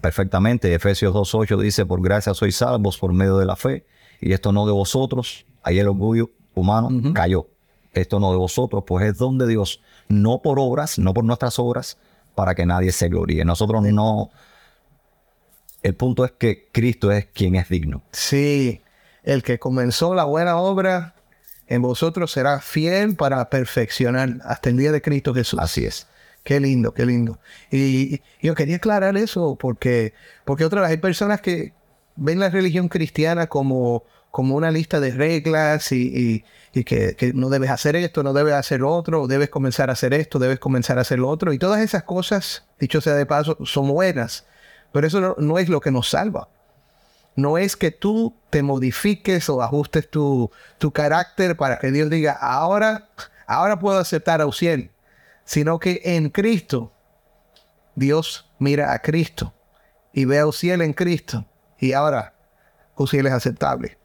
perfectamente. 0.00 0.72
Efesios 0.74 1.14
2.8 1.14 1.60
dice, 1.60 1.84
por 1.84 2.00
gracia 2.00 2.34
sois 2.34 2.56
salvos 2.56 2.96
por 2.98 3.12
medio 3.12 3.36
de 3.38 3.46
la 3.46 3.56
fe, 3.56 3.84
y 4.20 4.32
esto 4.32 4.52
no 4.52 4.66
de 4.66 4.72
vosotros. 4.72 5.44
Ahí 5.62 5.78
el 5.78 5.88
orgullo 5.88 6.30
humano 6.54 6.88
uh 6.88 6.92
-huh. 6.92 7.12
cayó. 7.12 7.46
Esto 7.92 8.20
no 8.20 8.30
de 8.30 8.38
vosotros, 8.38 8.84
pues 8.86 9.04
es 9.06 9.18
don 9.18 9.36
de 9.36 9.48
Dios, 9.48 9.80
no 10.08 10.40
por 10.42 10.58
obras, 10.60 10.98
no 10.98 11.12
por 11.12 11.24
nuestras 11.24 11.58
obras, 11.58 11.98
para 12.34 12.54
que 12.54 12.64
nadie 12.64 12.92
se 12.92 13.08
gloríe. 13.08 13.44
Nosotros 13.44 13.82
no... 13.82 14.30
El 15.82 15.94
punto 15.94 16.24
es 16.24 16.32
que 16.32 16.68
Cristo 16.70 17.10
es 17.10 17.26
quien 17.26 17.56
es 17.56 17.68
digno. 17.68 18.02
Sí, 18.12 18.82
el 19.24 19.42
que 19.42 19.58
comenzó 19.58 20.14
la 20.14 20.24
buena 20.24 20.56
obra 20.58 21.14
en 21.66 21.82
vosotros 21.82 22.32
será 22.32 22.60
fiel 22.60 23.16
para 23.16 23.48
perfeccionar 23.50 24.36
hasta 24.44 24.70
el 24.70 24.76
día 24.76 24.92
de 24.92 25.02
Cristo 25.02 25.34
Jesús. 25.34 25.60
Así 25.60 25.84
es. 25.86 26.06
Qué 26.42 26.58
lindo, 26.58 26.94
qué 26.94 27.04
lindo. 27.06 27.38
Y, 27.70 28.14
y 28.14 28.22
yo 28.42 28.54
quería 28.54 28.76
aclarar 28.76 29.16
eso 29.16 29.56
porque, 29.56 30.14
porque 30.44 30.64
otra 30.64 30.80
vez 30.80 30.90
hay 30.90 30.96
personas 30.96 31.40
que 31.40 31.74
ven 32.16 32.38
la 32.40 32.48
religión 32.50 32.88
cristiana 32.88 33.46
como 33.46 34.04
como 34.30 34.54
una 34.54 34.70
lista 34.70 35.00
de 35.00 35.10
reglas 35.10 35.90
y, 35.90 36.02
y- 36.02 36.44
y 36.72 36.84
que, 36.84 37.16
que 37.16 37.32
no 37.32 37.48
debes 37.50 37.68
hacer 37.70 37.96
esto, 37.96 38.22
no 38.22 38.32
debes 38.32 38.54
hacer 38.54 38.78
lo 38.78 38.92
otro, 38.94 39.26
debes 39.26 39.50
comenzar 39.50 39.90
a 39.90 39.94
hacer 39.94 40.14
esto, 40.14 40.38
debes 40.38 40.60
comenzar 40.60 40.98
a 40.98 41.00
hacer 41.00 41.18
lo 41.18 41.28
otro. 41.28 41.52
Y 41.52 41.58
todas 41.58 41.80
esas 41.80 42.04
cosas, 42.04 42.64
dicho 42.78 43.00
sea 43.00 43.14
de 43.14 43.26
paso, 43.26 43.58
son 43.64 43.88
buenas, 43.88 44.46
pero 44.92 45.04
eso 45.08 45.20
no, 45.20 45.34
no 45.38 45.58
es 45.58 45.68
lo 45.68 45.80
que 45.80 45.90
nos 45.90 46.10
salva. 46.10 46.48
No 47.36 47.58
es 47.58 47.76
que 47.76 47.90
tú 47.90 48.36
te 48.50 48.62
modifiques 48.62 49.48
o 49.48 49.62
ajustes 49.62 50.10
tu, 50.10 50.50
tu 50.78 50.92
carácter 50.92 51.56
para 51.56 51.78
que 51.78 51.90
Dios 51.90 52.10
diga, 52.10 52.32
ahora, 52.32 53.08
ahora 53.46 53.78
puedo 53.78 53.98
aceptar 53.98 54.40
a 54.40 54.46
Uciel, 54.46 54.90
sino 55.44 55.78
que 55.78 56.00
en 56.04 56.30
Cristo, 56.30 56.92
Dios 57.94 58.50
mira 58.58 58.92
a 58.92 58.98
Cristo 59.00 59.54
y 60.12 60.24
ve 60.24 60.38
a 60.38 60.46
Uciel 60.46 60.82
en 60.82 60.92
Cristo. 60.92 61.46
Y 61.78 61.92
ahora, 61.92 62.34
Uciel 62.96 63.26
es 63.26 63.32
aceptable. 63.32 63.98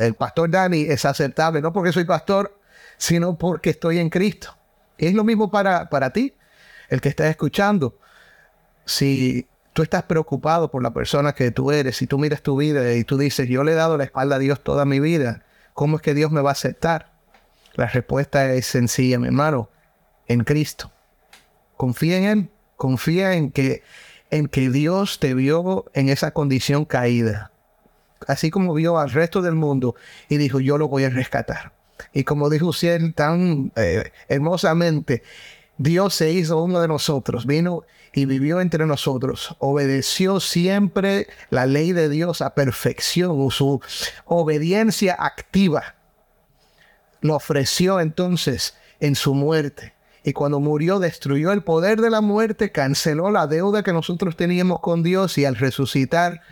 El 0.00 0.14
pastor 0.14 0.50
Dani 0.50 0.82
es 0.82 1.04
aceptable, 1.04 1.62
no 1.62 1.72
porque 1.72 1.92
soy 1.92 2.04
pastor, 2.04 2.58
sino 2.98 3.38
porque 3.38 3.70
estoy 3.70 3.98
en 3.98 4.10
Cristo. 4.10 4.56
Es 4.98 5.14
lo 5.14 5.24
mismo 5.24 5.50
para, 5.50 5.88
para 5.88 6.10
ti, 6.10 6.34
el 6.88 7.00
que 7.00 7.08
está 7.08 7.26
escuchando. 7.28 7.98
Si 8.84 9.48
tú 9.72 9.82
estás 9.82 10.02
preocupado 10.04 10.70
por 10.70 10.82
la 10.82 10.92
persona 10.92 11.32
que 11.32 11.50
tú 11.50 11.70
eres, 11.70 11.96
si 11.96 12.06
tú 12.06 12.18
miras 12.18 12.42
tu 12.42 12.56
vida 12.56 12.94
y 12.94 13.04
tú 13.04 13.18
dices, 13.18 13.48
yo 13.48 13.64
le 13.64 13.72
he 13.72 13.76
dado 13.76 13.96
la 13.96 14.04
espalda 14.04 14.36
a 14.36 14.38
Dios 14.38 14.62
toda 14.62 14.84
mi 14.84 15.00
vida, 15.00 15.44
¿cómo 15.74 15.96
es 15.96 16.02
que 16.02 16.14
Dios 16.14 16.30
me 16.30 16.40
va 16.40 16.50
a 16.50 16.52
aceptar? 16.52 17.12
La 17.74 17.86
respuesta 17.86 18.52
es 18.52 18.66
sencilla, 18.66 19.18
mi 19.18 19.26
hermano, 19.28 19.68
en 20.26 20.44
Cristo. 20.44 20.90
Confía 21.76 22.18
en 22.18 22.24
Él, 22.24 22.50
confía 22.76 23.34
en 23.34 23.50
que, 23.50 23.82
en 24.30 24.48
que 24.48 24.70
Dios 24.70 25.18
te 25.18 25.34
vio 25.34 25.86
en 25.94 26.08
esa 26.08 26.32
condición 26.32 26.84
caída, 26.84 27.52
así 28.26 28.50
como 28.50 28.74
vio 28.74 28.98
al 28.98 29.10
resto 29.10 29.40
del 29.40 29.54
mundo 29.54 29.94
y 30.28 30.36
dijo, 30.36 30.60
yo 30.60 30.78
lo 30.78 30.88
voy 30.88 31.04
a 31.04 31.10
rescatar. 31.10 31.72
Y 32.12 32.24
como 32.24 32.50
dijo 32.50 32.66
usted 32.66 33.14
tan 33.14 33.72
eh, 33.76 34.10
hermosamente, 34.28 35.22
Dios 35.82 36.14
se 36.14 36.30
hizo 36.30 36.62
uno 36.62 36.78
de 36.82 36.88
nosotros, 36.88 37.46
vino 37.46 37.84
y 38.12 38.26
vivió 38.26 38.60
entre 38.60 38.84
nosotros, 38.84 39.56
obedeció 39.60 40.38
siempre 40.38 41.26
la 41.48 41.64
ley 41.64 41.92
de 41.92 42.10
Dios 42.10 42.42
a 42.42 42.54
perfección, 42.54 43.50
su 43.50 43.80
obediencia 44.26 45.16
activa 45.18 45.94
lo 47.22 47.34
ofreció 47.34 47.98
entonces 47.98 48.76
en 49.00 49.14
su 49.14 49.34
muerte. 49.34 49.94
Y 50.22 50.34
cuando 50.34 50.60
murió, 50.60 50.98
destruyó 50.98 51.50
el 51.50 51.62
poder 51.62 52.02
de 52.02 52.10
la 52.10 52.20
muerte, 52.20 52.72
canceló 52.72 53.30
la 53.30 53.46
deuda 53.46 53.82
que 53.82 53.94
nosotros 53.94 54.36
teníamos 54.36 54.80
con 54.80 55.02
Dios 55.02 55.38
y 55.38 55.46
al 55.46 55.56
resucitar 55.56 56.42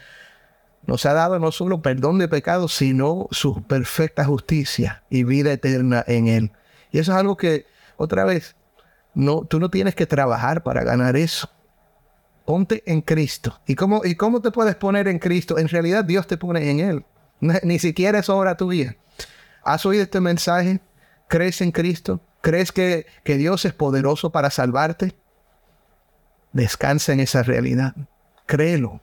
nos 0.86 1.04
ha 1.04 1.12
dado 1.12 1.38
no 1.38 1.52
solo 1.52 1.82
perdón 1.82 2.18
de 2.18 2.28
pecados, 2.28 2.72
sino 2.72 3.28
su 3.30 3.62
perfecta 3.62 4.24
justicia 4.24 5.02
y 5.10 5.24
vida 5.24 5.52
eterna 5.52 6.02
en 6.06 6.28
Él. 6.28 6.52
Y 6.92 6.98
eso 6.98 7.12
es 7.12 7.18
algo 7.18 7.36
que, 7.36 7.66
otra 7.98 8.24
vez, 8.24 8.56
no, 9.14 9.42
tú 9.42 9.58
no 9.58 9.70
tienes 9.70 9.94
que 9.94 10.06
trabajar 10.06 10.62
para 10.62 10.84
ganar 10.84 11.16
eso. 11.16 11.50
Ponte 12.44 12.82
en 12.86 13.02
Cristo. 13.02 13.60
¿Y 13.66 13.74
cómo, 13.74 14.02
¿Y 14.04 14.14
cómo 14.14 14.40
te 14.40 14.50
puedes 14.50 14.76
poner 14.76 15.08
en 15.08 15.18
Cristo? 15.18 15.58
En 15.58 15.68
realidad 15.68 16.04
Dios 16.04 16.26
te 16.26 16.36
pone 16.36 16.70
en 16.70 16.80
Él. 16.80 17.04
Ni, 17.40 17.78
siquiera 17.78 18.18
es 18.18 18.28
obra 18.28 18.56
tuya. 18.56 18.96
¿Has 19.62 19.84
oído 19.86 20.02
este 20.02 20.20
mensaje? 20.20 20.80
¿Crees 21.28 21.60
en 21.60 21.72
Cristo? 21.72 22.20
¿Crees 22.40 22.72
que, 22.72 23.06
que 23.22 23.36
Dios 23.36 23.64
es 23.64 23.72
poderoso 23.74 24.30
para 24.30 24.50
salvarte? 24.50 25.14
Descansa 26.52 27.12
en 27.12 27.20
esa 27.20 27.42
realidad. 27.42 27.94
Créelo. 28.46 29.00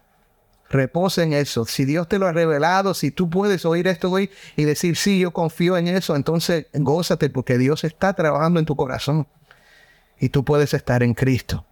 Reposa 0.70 1.24
en 1.24 1.34
eso. 1.34 1.66
Si 1.66 1.86
Dios 1.86 2.10
te 2.10 2.18
lo 2.18 2.26
ha 2.26 2.32
revelado, 2.32 2.94
si 2.94 3.12
tú 3.12 3.30
puedes 3.30 3.64
oír 3.66 3.88
esto 3.88 4.10
hoy 4.10 4.32
y 4.56 4.64
decir, 4.64 4.98
sí, 4.98 5.20
yo 5.20 5.32
confío 5.32 5.78
en 5.78 5.88
eso, 5.88 6.16
entonces 6.16 6.66
gózate 6.74 7.30
porque 7.30 7.58
Dios 7.58 7.84
está 7.84 8.14
trabajando 8.14 8.60
en 8.60 8.66
tu 8.66 8.76
corazón 8.76 9.28
y 10.20 10.30
tú 10.30 10.44
puedes 10.44 10.74
estar 10.74 11.04
en 11.04 11.14
Cristo. 11.14 11.66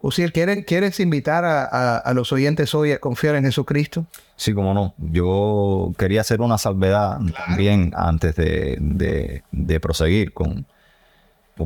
Uciel, 0.00 0.32
¿quieres, 0.32 0.64
¿quieres 0.66 0.98
invitar 0.98 1.44
a, 1.44 1.64
a- 1.64 1.96
a 1.98 2.12
los 2.14 2.32
oyentes 2.32 2.74
hoy 2.74 2.90
a 2.90 2.98
confiar 2.98 3.36
en 3.36 3.44
Jesucristo? 3.44 4.04
Sí, 4.34 4.52
como 4.52 4.74
no. 4.74 4.94
Yo 4.98 5.92
quería 5.96 6.22
hacer 6.22 6.40
una 6.40 6.58
salvedad 6.58 7.20
también 7.46 7.92
antes 7.96 8.34
de, 8.34 8.76
de- 8.80 9.44
de 9.52 9.80
proseguir 9.80 10.32
con... 10.32 10.66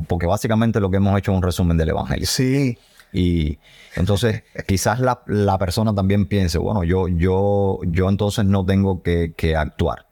Porque 0.07 0.27
básicamente 0.27 0.79
lo 0.79 0.91
que 0.91 0.97
hemos 0.97 1.17
hecho 1.17 1.31
es 1.31 1.37
un 1.37 1.41
resumen 1.41 1.77
del 1.77 1.89
Evangelio. 1.89 2.27
Sí. 2.27 2.77
Y 3.11 3.57
entonces 3.95 4.43
quizás 4.67 4.99
la, 4.99 5.21
la 5.25 5.57
persona 5.57 5.95
también 5.95 6.27
piense, 6.27 6.59
bueno, 6.59 6.83
yo, 6.83 7.07
yo, 7.07 7.79
yo 7.85 8.07
entonces 8.07 8.45
no 8.45 8.63
tengo 8.65 9.01
que, 9.01 9.33
que 9.35 9.55
actuar. 9.55 10.05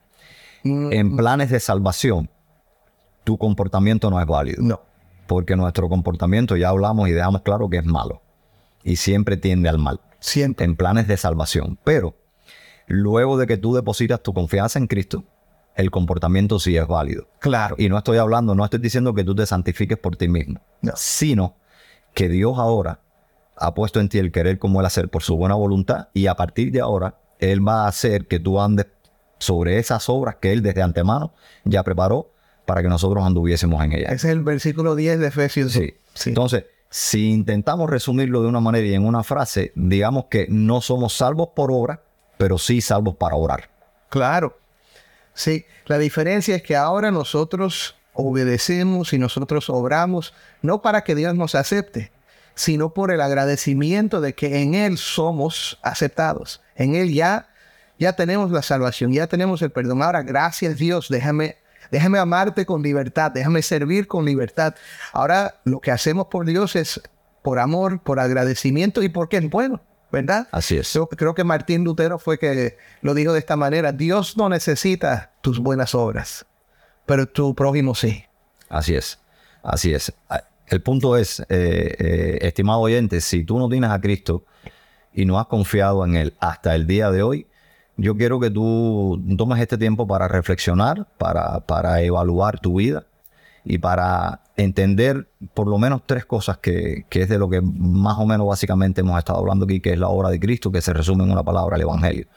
Mm, 0.64 0.92
En 0.94 1.16
planes 1.16 1.52
de 1.52 1.60
salvación, 1.60 2.28
tu 3.24 3.38
comportamiento 3.38 4.10
no 4.10 4.20
es 4.20 4.26
válido. 4.26 4.64
No. 4.64 4.82
Porque 5.28 5.56
nuestro 5.56 5.90
comportamiento 5.90 6.56
ya 6.56 6.70
hablamos 6.70 7.10
y 7.10 7.12
dejamos 7.12 7.42
claro 7.42 7.70
que 7.70 7.78
es 7.78 7.86
malo. 7.86 8.22
Y 8.84 8.98
siempre 8.98 9.38
tiende 9.38 9.70
al 9.70 9.80
mal. 9.80 10.00
Siempre. 10.20 10.66
En 10.66 10.76
planes 10.76 11.08
de 11.08 11.18
salvación. 11.18 11.80
Pero 11.84 12.16
luego 12.88 13.38
de 13.38 13.48
que 13.48 13.58
tú 13.58 13.74
depositas 13.74 14.22
tu 14.22 14.34
confianza 14.34 14.78
en 14.80 14.88
Cristo, 14.88 15.24
el 15.76 15.92
comportamiento 15.92 16.60
sí 16.60 16.78
es 16.78 16.88
válido. 16.88 17.28
Claro. 17.40 17.76
Y 17.78 17.90
no 17.90 17.98
estoy 17.98 18.18
hablando, 18.18 18.56
no 18.56 18.64
estoy 18.64 18.80
diciendo 18.80 19.14
que 19.14 19.24
tú 19.24 19.36
te 19.36 19.46
santifiques 19.46 19.98
por 19.98 20.16
ti 20.16 20.28
mismo, 20.28 20.62
No. 20.82 20.94
sino 20.96 21.56
que 22.14 22.30
Dios 22.30 22.58
ahora 22.58 23.02
ha 23.58 23.74
puesto 23.74 24.00
en 24.00 24.10
ti 24.10 24.20
el 24.20 24.32
querer 24.32 24.58
como 24.60 24.80
Él 24.80 24.86
hacer 24.86 25.10
por 25.10 25.22
su 25.24 25.36
buena 25.36 25.56
voluntad 25.56 26.08
y 26.14 26.28
a 26.28 26.36
partir 26.36 26.72
de 26.72 26.80
ahora 26.82 27.18
Él 27.40 27.66
va 27.66 27.86
a 27.86 27.88
hacer 27.88 28.28
que 28.28 28.40
tú 28.40 28.60
andes 28.62 28.88
sobre 29.38 29.80
esas 29.80 30.08
obras 30.08 30.38
que 30.40 30.54
Él 30.54 30.62
desde 30.62 30.82
antemano 30.82 31.34
ya 31.66 31.84
preparó 31.84 32.32
para 32.66 32.82
que 32.82 32.90
nosotros 32.90 33.24
anduviésemos 33.24 33.84
en 33.84 33.94
ellas. 33.94 34.12
Ese 34.12 34.28
es 34.28 34.34
el 34.34 34.42
versículo 34.42 34.96
10 34.96 35.20
de 35.20 35.28
Efesios. 35.28 35.72
Sí. 35.72 35.96
Sí. 36.14 36.30
Entonces, 36.30 36.66
si 36.90 37.30
intentamos 37.30 37.90
resumirlo 37.90 38.42
de 38.42 38.48
una 38.48 38.60
manera 38.60 38.88
y 38.88 38.94
en 38.94 39.06
una 39.06 39.24
frase, 39.24 39.72
digamos 39.76 40.26
que 40.26 40.48
no 40.50 40.82
somos 40.82 41.14
salvos 41.14 41.50
por 41.56 41.72
obra, 41.72 42.02
pero 42.38 42.58
sí 42.58 42.82
salvos 42.82 43.16
para 43.16 43.36
orar. 43.36 43.70
Claro. 44.10 44.58
Sí, 45.34 45.66
la 45.86 45.98
diferencia 45.98 46.56
es 46.56 46.64
que 46.64 46.76
ahora 46.76 47.12
nosotros 47.12 47.96
obedecemos 48.14 49.12
y 49.12 49.20
nosotros 49.20 49.70
obramos, 49.70 50.34
no 50.62 50.82
para 50.82 51.04
que 51.04 51.16
Dios 51.16 51.36
nos 51.36 51.54
acepte, 51.54 52.12
sino 52.56 52.94
por 52.94 53.12
el 53.12 53.20
agradecimiento 53.20 54.22
de 54.22 54.34
que 54.34 54.62
en 54.62 54.74
Él 54.74 54.98
somos 54.98 55.78
aceptados. 55.82 56.62
En 56.76 56.96
Él 56.96 57.14
ya, 57.14 57.50
ya 58.00 58.14
tenemos 58.14 58.52
la 58.52 58.62
salvación, 58.62 59.12
ya 59.12 59.28
tenemos 59.28 59.62
el 59.62 59.72
perdón. 59.72 60.02
Ahora, 60.02 60.24
gracias 60.24 60.78
Dios, 60.78 61.08
déjame, 61.10 61.58
déjame 61.92 62.20
amarte 62.20 62.66
con 62.66 62.82
libertad, 62.82 63.32
déjame 63.32 63.62
servir 63.62 64.08
con 64.08 64.26
libertad. 64.26 64.76
Ahora, 65.14 65.56
lo 65.64 65.80
que 65.80 65.92
hacemos 65.92 66.28
por 66.28 66.46
Dios 66.46 66.76
es 66.76 67.02
por 67.42 67.60
amor, 67.60 68.00
por 68.02 68.20
agradecimiento 68.20 69.04
y 69.04 69.10
porque 69.10 69.38
es 69.38 69.50
bueno, 69.50 69.80
¿verdad? 70.12 70.48
Así 70.52 70.78
es. 70.78 70.92
Yo 70.94 71.08
creo 71.08 71.36
que 71.36 71.44
Martín 71.44 71.84
Lutero 71.84 72.18
fue 72.18 72.40
que 72.40 72.78
lo 73.02 73.14
dijo 73.14 73.34
de 73.34 73.40
esta 73.40 73.56
manera. 73.56 73.92
Dios 73.92 74.36
no 74.36 74.50
necesita 74.50 75.32
tus 75.42 75.60
buenas 75.60 75.94
obras, 75.94 76.46
pero 77.06 77.28
tu 77.28 77.54
prójimo 77.54 77.94
sí. 77.94 78.26
Así 78.68 78.96
es, 78.96 79.20
así 79.62 79.94
es. 79.94 80.12
Ah, 80.28 80.44
El 80.68 80.82
punto 80.82 81.16
es, 81.18 81.42
eh, 81.42 81.46
eh, 81.50 82.40
estimado 82.42 82.80
oyente, 82.80 83.22
si 83.22 83.44
tú 83.44 83.60
no 83.60 83.70
tienes 83.70 83.92
a 83.92 84.02
Cristo 84.02 84.44
y 85.14 85.26
no 85.26 85.40
has 85.40 85.46
confiado 85.46 86.04
en 86.04 86.16
Él 86.16 86.34
hasta 86.40 86.74
el 86.74 86.88
día 86.88 87.12
de 87.12 87.22
hoy, 87.22 87.48
yo 87.98 88.16
quiero 88.16 88.40
que 88.40 88.50
tú 88.50 89.22
tomes 89.38 89.60
este 89.60 89.78
tiempo 89.78 90.08
para 90.08 90.28
reflexionar, 90.28 91.08
para, 91.18 91.62
para 91.62 92.02
evaluar 92.02 92.60
tu 92.60 92.78
vida 92.78 93.06
y 93.64 93.78
para 93.78 94.42
entender 94.58 95.28
por 95.54 95.68
lo 95.68 95.78
menos 95.78 96.02
tres 96.06 96.26
cosas 96.26 96.58
que, 96.58 97.06
que 97.10 97.24
es 97.24 97.30
de 97.30 97.38
lo 97.38 97.50
que 97.50 97.62
más 97.62 98.18
o 98.20 98.26
menos 98.26 98.48
básicamente 98.48 99.02
hemos 99.02 99.18
estado 99.18 99.40
hablando 99.40 99.66
aquí, 99.66 99.80
que 99.80 99.94
es 99.94 100.00
la 100.00 100.10
obra 100.10 100.30
de 100.30 100.40
Cristo, 100.40 100.72
que 100.72 100.82
se 100.82 100.94
resume 100.94 101.24
en 101.24 101.32
una 101.32 101.44
palabra, 101.44 101.76
el 101.76 101.82
Evangelio. 101.84 102.28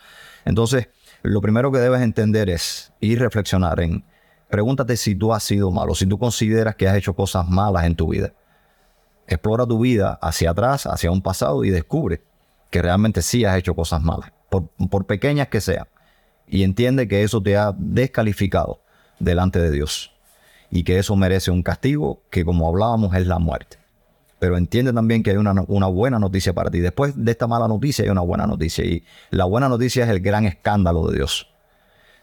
Entonces, 0.45 0.89
lo 1.23 1.41
primero 1.41 1.73
que 1.73 1.79
debes 1.79 2.01
entender 2.01 2.49
es 2.49 2.93
y 3.01 3.17
reflexionar 3.17 3.81
en, 3.81 4.05
pregúntate 4.49 4.97
si 4.97 5.15
tú 5.15 5.35
has 5.35 5.43
sido 5.43 5.71
malo, 5.71 5.95
si 5.95 6.07
tú 6.07 6.19
consideras 6.19 6.77
que 6.77 6.89
has 6.89 6.97
hecho 6.97 7.15
cosas 7.15 7.49
malas 7.49 7.85
en 7.85 7.97
tu 7.97 8.09
vida. 8.09 8.33
Explora 9.27 9.67
tu 9.67 9.81
vida 9.81 10.19
hacia 10.23 10.51
atrás, 10.51 10.87
hacia 10.87 11.11
un 11.11 11.21
pasado 11.21 11.65
y 11.65 11.71
descubre 11.71 12.23
que 12.71 12.81
realmente 12.81 13.21
sí 13.21 13.45
has 13.45 13.59
hecho 13.59 13.75
cosas 13.75 14.03
malas, 14.03 14.33
por, 14.49 15.07
pequeñas 15.07 15.49
que 15.49 15.61
sean. 15.61 15.87
Y 16.47 16.63
entiende 16.63 17.09
que 17.09 17.23
eso 17.23 17.43
te 17.43 17.57
ha 17.57 17.75
descalificado 17.77 18.81
delante 19.19 19.61
de 19.61 19.71
Dios 19.71 20.13
y 20.71 20.83
que 20.85 20.99
eso 20.99 21.17
merece 21.17 21.51
un 21.51 21.63
castigo 21.63 22.23
que 22.31 22.45
como 22.45 22.69
hablábamos 22.69 23.15
es 23.15 23.27
la 23.27 23.39
muerte. 23.39 23.79
Pero 24.39 24.57
entiende 24.57 24.93
también 24.93 25.23
que 25.23 25.31
hay 25.31 25.37
una, 25.37 25.53
una 25.67 25.89
buena 25.89 26.19
noticia 26.19 26.55
para 26.55 26.71
ti. 26.71 26.79
Después 26.79 27.13
de 27.17 27.31
esta 27.31 27.47
mala 27.47 27.67
noticia 27.67 28.05
hay 28.05 28.11
una 28.11 28.21
buena 28.21 28.47
noticia 28.47 28.85
y 28.85 29.05
la 29.31 29.45
buena 29.45 29.69
noticia 29.69 30.05
es 30.05 30.11
el 30.11 30.21
gran 30.21 30.47
escándalo 30.47 31.09
de 31.09 31.17
Dios. 31.17 31.49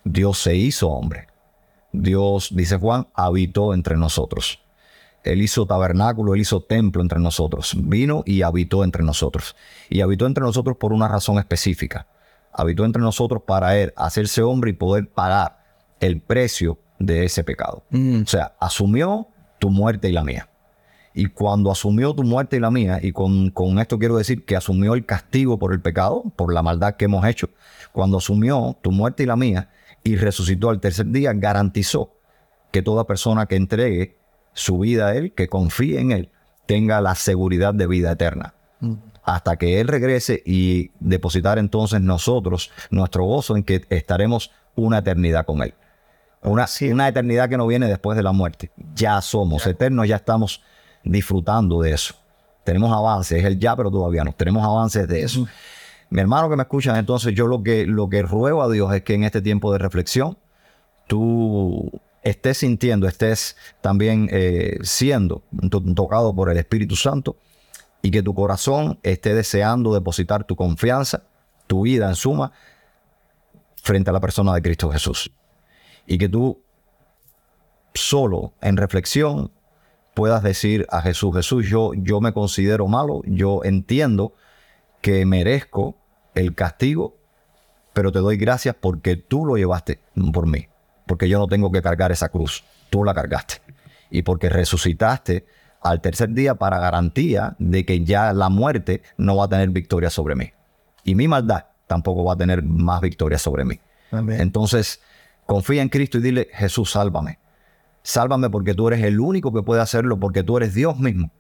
Dios 0.04 0.38
se 0.40 0.56
hizo 0.56 0.90
hombre. 0.90 1.28
Dios, 1.92 2.50
dice 2.54 2.78
Juan, 2.78 3.08
habitó 3.14 3.74
entre 3.74 3.98
nosotros. 3.98 4.60
Él 5.24 5.42
hizo 5.42 5.66
tabernáculo, 5.66 6.36
él 6.36 6.42
hizo 6.42 6.62
templo 6.62 7.02
entre 7.02 7.20
nosotros. 7.20 7.76
Vino 7.76 8.24
y 8.26 8.44
habitó 8.44 8.84
entre 8.84 9.04
nosotros. 9.04 9.56
Y 9.90 10.02
habitó 10.02 10.28
entre 10.28 10.44
nosotros 10.44 10.78
por 10.78 10.94
una 10.94 11.08
razón 11.08 11.40
específica. 11.40 12.08
Habitó 12.56 12.86
entre 12.86 13.02
nosotros 13.02 13.44
para 13.46 13.78
él 13.78 13.94
hacerse 13.96 14.42
hombre 14.42 14.72
y 14.72 14.74
poder 14.74 15.10
pagar 15.10 15.60
el 16.00 16.22
precio 16.22 16.80
de 17.00 17.26
ese 17.26 17.44
pecado. 17.44 17.84
O 17.92 18.26
sea, 18.26 18.56
asumió 18.60 19.28
tu 19.60 19.70
muerte 19.70 20.10
y 20.10 20.14
la 20.14 20.24
mía. 20.24 20.50
Y 21.14 21.28
cuando 21.28 21.72
asumió 21.72 22.14
tu 22.14 22.24
muerte 22.24 22.58
y 22.58 22.60
la 22.60 22.72
mía, 22.72 23.00
y 23.02 23.12
con, 23.12 23.50
con, 23.50 23.80
esto 23.80 23.98
quiero 23.98 24.18
decir 24.18 24.44
que 24.46 24.56
asumió 24.56 24.96
el 24.96 25.06
castigo 25.06 25.58
por 25.58 25.72
el 25.74 25.82
pecado, 25.82 26.24
por 26.36 26.54
la 26.54 26.62
maldad 26.62 26.96
que 26.96 27.06
hemos 27.06 27.26
hecho, 27.26 27.50
cuando 27.94 28.18
asumió 28.18 28.78
tu 28.82 28.92
muerte 28.92 29.24
y 29.24 29.26
la 29.26 29.38
mía 29.38 29.70
y 30.04 30.18
resucitó 30.18 30.70
al 30.70 30.82
tercer 30.82 31.08
día, 31.08 31.32
garantizó 31.34 32.12
que 32.72 32.82
toda 32.82 33.08
persona 33.08 33.46
que 33.46 33.56
entregue 33.56 34.18
su 34.54 34.80
vida 34.80 35.08
a 35.08 35.16
Él, 35.16 35.34
que 35.34 35.48
confíe 35.48 36.00
en 36.00 36.12
Él, 36.12 36.30
tenga 36.66 37.00
la 37.00 37.16
seguridad 37.16 37.74
de 37.74 37.88
vida 37.88 38.12
eterna. 38.12 38.54
Hasta 39.26 39.58
que 39.58 39.82
Él 39.82 39.88
regrese 39.88 40.42
y 40.46 40.92
depositar 41.00 41.58
entonces 41.58 42.00
nosotros 42.00 42.72
nuestro 42.92 43.26
gozo 43.26 43.58
en 43.58 43.64
que 43.64 43.84
estaremos 43.90 44.52
una 44.76 45.00
eternidad 45.00 45.46
con 45.46 45.64
Él. 45.64 45.74
Una, 46.44 46.68
una 46.92 47.08
eternidad 47.08 47.50
que 47.50 47.58
no 47.58 47.66
viene 47.66 47.88
después 47.88 48.16
de 48.16 48.24
la 48.24 48.32
muerte. 48.32 48.72
Ya 48.94 49.20
somos 49.22 49.66
eternos, 49.66 50.08
ya 50.08 50.18
estamos 50.18 50.62
disfrutando 51.04 51.82
de 51.82 51.92
eso. 51.92 52.14
Tenemos 52.64 52.92
avances, 52.92 53.40
es 53.40 53.46
el 53.46 53.60
ya, 53.60 53.76
pero 53.76 53.90
todavía 53.90 54.24
no. 54.24 54.32
Tenemos 54.34 54.64
avances 54.64 55.08
de 55.08 55.22
eso. 55.22 55.48
Mi 56.10 56.22
hermano 56.22 56.50
que 56.50 56.56
me 56.56 56.64
escuchan, 56.64 56.96
entonces 56.98 57.34
yo 57.34 57.48
lo 57.48 57.64
que, 57.64 57.88
lo 57.88 58.10
que 58.10 58.22
ruego 58.22 58.62
a 58.62 58.70
Dios 58.70 58.94
es 58.94 59.02
que 59.04 59.16
en 59.16 59.24
este 59.24 59.42
tiempo 59.42 59.72
de 59.72 59.80
reflexión 59.80 60.38
tú 61.08 61.92
estés 62.22 62.60
sintiendo, 62.60 63.08
estés 63.08 63.56
también 63.82 64.28
eh, 64.32 64.78
siendo 64.82 65.44
tocado 65.96 66.36
por 66.36 66.50
el 66.50 66.58
Espíritu 66.58 66.96
Santo 66.96 67.38
y 68.06 68.12
que 68.12 68.22
tu 68.22 68.36
corazón 68.36 69.00
esté 69.02 69.34
deseando 69.34 69.92
depositar 69.92 70.44
tu 70.44 70.56
confianza, 70.56 71.24
tu 71.66 71.82
vida 71.86 72.08
en 72.08 72.14
suma, 72.14 72.52
frente 73.82 74.12
a 74.12 74.14
la 74.14 74.20
persona 74.20 74.54
de 74.54 74.62
Cristo 74.62 74.92
Jesús. 74.92 75.32
Y 76.06 76.20
que 76.20 76.30
tú 76.30 76.62
solo 77.96 78.54
en 78.62 78.78
reflexión 78.78 79.52
puedas 80.14 80.44
decir 80.44 80.86
a 80.92 81.02
Jesús, 81.02 81.36
Jesús, 81.36 81.68
yo, 81.68 81.94
yo 81.96 82.22
me 82.22 82.32
considero 82.32 82.86
malo, 82.86 83.24
yo 83.26 83.62
entiendo 83.64 84.36
que 85.02 85.26
merezco 85.26 85.98
el 86.36 86.54
castigo, 86.54 87.18
pero 87.94 88.12
te 88.12 88.20
doy 88.20 88.38
gracias 88.38 88.76
porque 88.80 89.16
tú 89.16 89.48
lo 89.48 89.58
llevaste 89.58 90.00
por 90.32 90.46
mí, 90.46 90.68
porque 91.08 91.28
yo 91.28 91.40
no 91.40 91.48
tengo 91.48 91.72
que 91.72 91.82
cargar 91.82 92.12
esa 92.12 92.30
cruz, 92.30 92.64
tú 92.92 93.04
la 93.04 93.16
cargaste, 93.16 93.64
y 94.12 94.22
porque 94.22 94.50
resucitaste 94.50 95.48
al 95.82 96.02
tercer 96.02 96.30
día 96.30 96.56
para 96.56 96.80
garantía 96.80 97.56
de 97.60 97.86
que 97.86 98.04
ya 98.04 98.34
la 98.34 98.50
muerte 98.50 99.02
no 99.18 99.36
va 99.36 99.46
a 99.46 99.50
tener 99.50 99.70
victoria 99.70 100.10
sobre 100.10 100.36
mí, 100.36 100.52
y 101.04 101.16
mi 101.16 101.28
maldad 101.28 101.66
tampoco 101.88 102.24
va 102.24 102.34
a 102.34 102.38
tener 102.38 102.64
más 102.64 103.02
victoria 103.02 103.38
sobre 103.38 103.66
mí. 103.66 103.80
Entonces, 104.12 105.02
confía 105.46 105.82
en 105.82 105.90
Cristo 105.90 106.18
y 106.18 106.22
dile, 106.22 106.48
Jesús, 106.54 106.92
sálvame 106.92 107.40
Sálvame 108.06 108.52
porque 108.52 108.76
tú 108.76 108.88
eres 108.88 109.04
el 109.04 109.20
único 109.20 109.52
que 109.52 109.64
puede 109.64 109.82
hacerlo, 109.82 110.20
porque 110.20 110.44
tú 110.44 110.58
eres 110.58 110.76
Dios 110.76 111.00
mismo, 111.00 111.32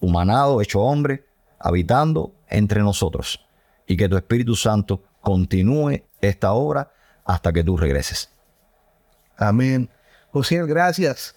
humanado, 0.00 0.62
hecho 0.62 0.80
hombre, 0.80 1.26
habitando 1.58 2.34
entre 2.48 2.80
nosotros. 2.80 3.44
Y 3.86 3.98
que 3.98 4.08
tu 4.08 4.16
Espíritu 4.16 4.56
Santo 4.56 5.02
continúe 5.20 6.02
esta 6.22 6.54
obra 6.54 6.90
hasta 7.26 7.52
que 7.52 7.62
tú 7.62 7.76
regreses. 7.76 8.30
Amén. 9.36 9.90
José, 10.30 10.64
gracias. 10.64 11.36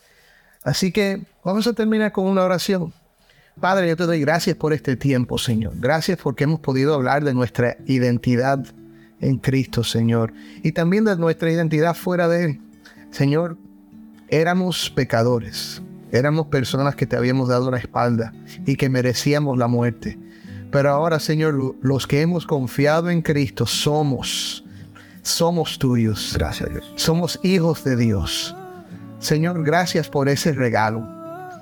Así 0.65 0.91
que 0.91 1.21
vamos 1.43 1.67
a 1.67 1.73
terminar 1.73 2.11
con 2.11 2.25
una 2.25 2.43
oración. 2.43 2.91
Padre, 3.61 3.87
yo 3.87 3.95
te 3.95 4.05
doy 4.05 4.19
gracias 4.19 4.57
por 4.57 4.73
este 4.73 4.97
tiempo, 4.97 5.37
Señor. 5.37 5.73
Gracias 5.77 6.17
porque 6.21 6.43
hemos 6.43 6.59
podido 6.59 6.95
hablar 6.95 7.23
de 7.23 7.35
nuestra 7.35 7.77
identidad 7.85 8.65
en 9.21 9.37
Cristo, 9.37 9.83
Señor. 9.83 10.33
Y 10.63 10.71
también 10.71 11.05
de 11.05 11.15
nuestra 11.17 11.51
identidad 11.51 11.95
fuera 11.95 12.27
de 12.27 12.45
Él. 12.45 12.61
Señor, 13.11 13.57
éramos 14.27 14.89
pecadores, 14.89 15.83
éramos 16.11 16.47
personas 16.47 16.95
que 16.95 17.05
te 17.05 17.15
habíamos 17.15 17.47
dado 17.47 17.69
la 17.69 17.77
espalda 17.77 18.33
y 18.65 18.75
que 18.75 18.89
merecíamos 18.89 19.59
la 19.59 19.67
muerte. 19.67 20.17
Pero 20.71 20.89
ahora, 20.89 21.19
Señor, 21.19 21.75
los 21.79 22.07
que 22.07 22.21
hemos 22.21 22.47
confiado 22.47 23.11
en 23.11 23.21
Cristo 23.21 23.67
somos, 23.67 24.65
somos 25.21 25.77
tuyos. 25.77 26.33
Gracias, 26.35 26.71
Dios. 26.71 26.91
Somos 26.95 27.39
hijos 27.43 27.83
de 27.83 27.95
Dios. 27.95 28.55
Señor, 29.19 29.63
gracias 29.63 30.09
por 30.09 30.29
ese 30.29 30.53
regalo. 30.53 31.07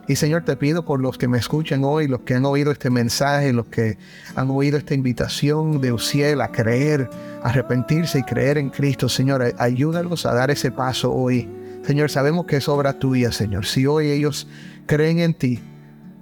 Y 0.08 0.18
Señor, 0.18 0.44
te 0.44 0.58
pido 0.58 0.84
por 0.84 1.00
los 1.00 1.18
que 1.18 1.30
me 1.30 1.38
escuchan 1.38 1.84
hoy, 1.86 2.08
los 2.08 2.22
que 2.22 2.36
han 2.36 2.46
oído 2.46 2.72
este 2.72 2.90
mensaje, 2.90 3.54
los 3.54 3.68
que 3.68 3.98
han 4.36 4.50
oído 4.50 4.78
esta 4.78 4.94
invitación 4.94 5.80
de 5.80 5.94
Uciel 5.94 6.42
a 6.42 6.50
creer, 6.50 7.10
arrepentirse 7.42 8.20
y 8.20 8.24
creer 8.24 8.58
en 8.58 8.70
Cristo. 8.70 9.08
Señor, 9.08 9.54
ayúdalos 9.58 10.26
a 10.26 10.34
dar 10.34 10.52
ese 10.52 10.72
paso 10.72 11.14
hoy 11.14 11.48
Señor, 11.86 12.10
sabemos 12.10 12.46
que 12.46 12.58
es 12.58 12.70
obra 12.70 12.94
tuya, 12.94 13.32
Señor. 13.34 13.66
Si 13.66 13.86
hoy 13.86 14.10
ellos 14.10 14.48
creen 14.86 15.20
en 15.20 15.34
ti, 15.34 15.60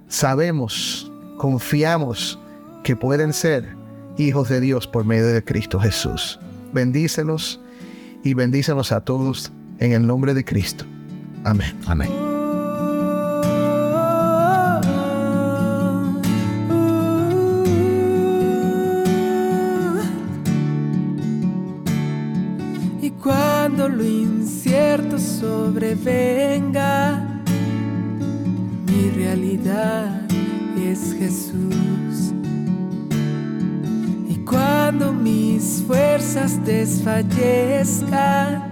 sabemos, 0.08 1.10
confiamos 1.36 2.38
que 2.82 2.96
pueden 2.96 3.32
ser 3.32 3.76
hijos 4.18 4.48
de 4.48 4.60
Dios 4.60 4.88
por 4.88 5.04
medio 5.04 5.28
de 5.28 5.44
Cristo 5.44 5.78
Jesús. 5.78 6.40
Bendícelos 6.72 7.60
y 8.24 8.34
bendícelos 8.34 8.90
a 8.90 9.02
todos 9.02 9.52
en 9.78 9.92
el 9.92 10.04
nombre 10.04 10.34
de 10.34 10.44
Cristo. 10.44 10.84
Amén. 11.44 11.78
Amén. 11.86 12.10
Y 23.00 23.10
cuando 23.10 23.88
lo 23.88 24.04
incierto 24.04 25.18
sobrevenga, 25.18 27.40
mi 28.86 29.10
realidad 29.10 30.22
es 30.78 31.14
Jesús. 31.18 32.32
Y 34.28 34.36
cuando 34.44 35.12
mis 35.12 35.82
fuerzas 35.86 36.64
desfallezcan, 36.64 38.71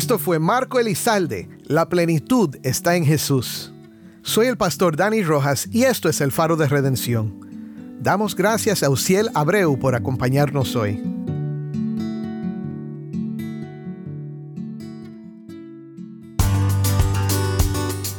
Esto 0.00 0.18
fue 0.18 0.38
Marco 0.38 0.80
Elizalde. 0.80 1.46
La 1.64 1.90
plenitud 1.90 2.56
está 2.62 2.96
en 2.96 3.04
Jesús. 3.04 3.70
Soy 4.22 4.46
el 4.46 4.56
pastor 4.56 4.96
Dani 4.96 5.22
Rojas 5.22 5.68
y 5.70 5.82
esto 5.82 6.08
es 6.08 6.22
el 6.22 6.32
Faro 6.32 6.56
de 6.56 6.66
Redención. 6.66 7.98
Damos 8.00 8.34
gracias 8.34 8.82
a 8.82 8.88
Uciel 8.88 9.28
Abreu 9.34 9.78
por 9.78 9.94
acompañarnos 9.94 10.74
hoy. 10.74 11.02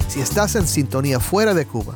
Si 0.07 0.19
estás 0.21 0.55
en 0.55 0.67
sintonía 0.67 1.19
fuera 1.19 1.55
de 1.55 1.65
Cuba, 1.65 1.95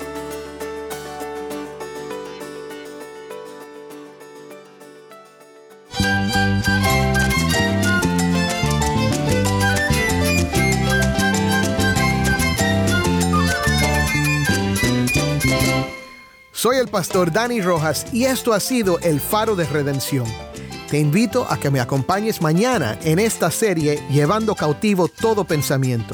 pastor 16.91 17.31
Dani 17.31 17.61
Rojas 17.61 18.05
y 18.13 18.25
esto 18.25 18.53
ha 18.53 18.59
sido 18.59 18.99
El 18.99 19.19
Faro 19.19 19.55
de 19.55 19.65
Redención. 19.65 20.25
Te 20.89 20.99
invito 20.99 21.47
a 21.49 21.57
que 21.57 21.71
me 21.71 21.79
acompañes 21.79 22.41
mañana 22.41 22.99
en 23.03 23.17
esta 23.17 23.49
serie 23.49 24.03
Llevando 24.11 24.55
cautivo 24.55 25.07
todo 25.07 25.45
pensamiento. 25.45 26.13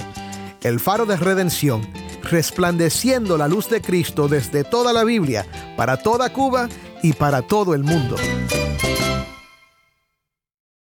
El 0.61 0.79
Faro 0.79 1.05
de 1.05 1.17
Redención, 1.17 1.81
resplandeciendo 2.23 3.37
la 3.37 3.47
luz 3.47 3.69
de 3.69 3.81
Cristo 3.81 4.27
desde 4.27 4.63
toda 4.63 4.93
la 4.93 5.03
Biblia, 5.03 5.45
para 5.75 5.97
toda 5.97 6.31
Cuba 6.31 6.69
y 7.01 7.13
para 7.13 7.41
todo 7.41 7.73
el 7.73 7.83
mundo. 7.83 8.15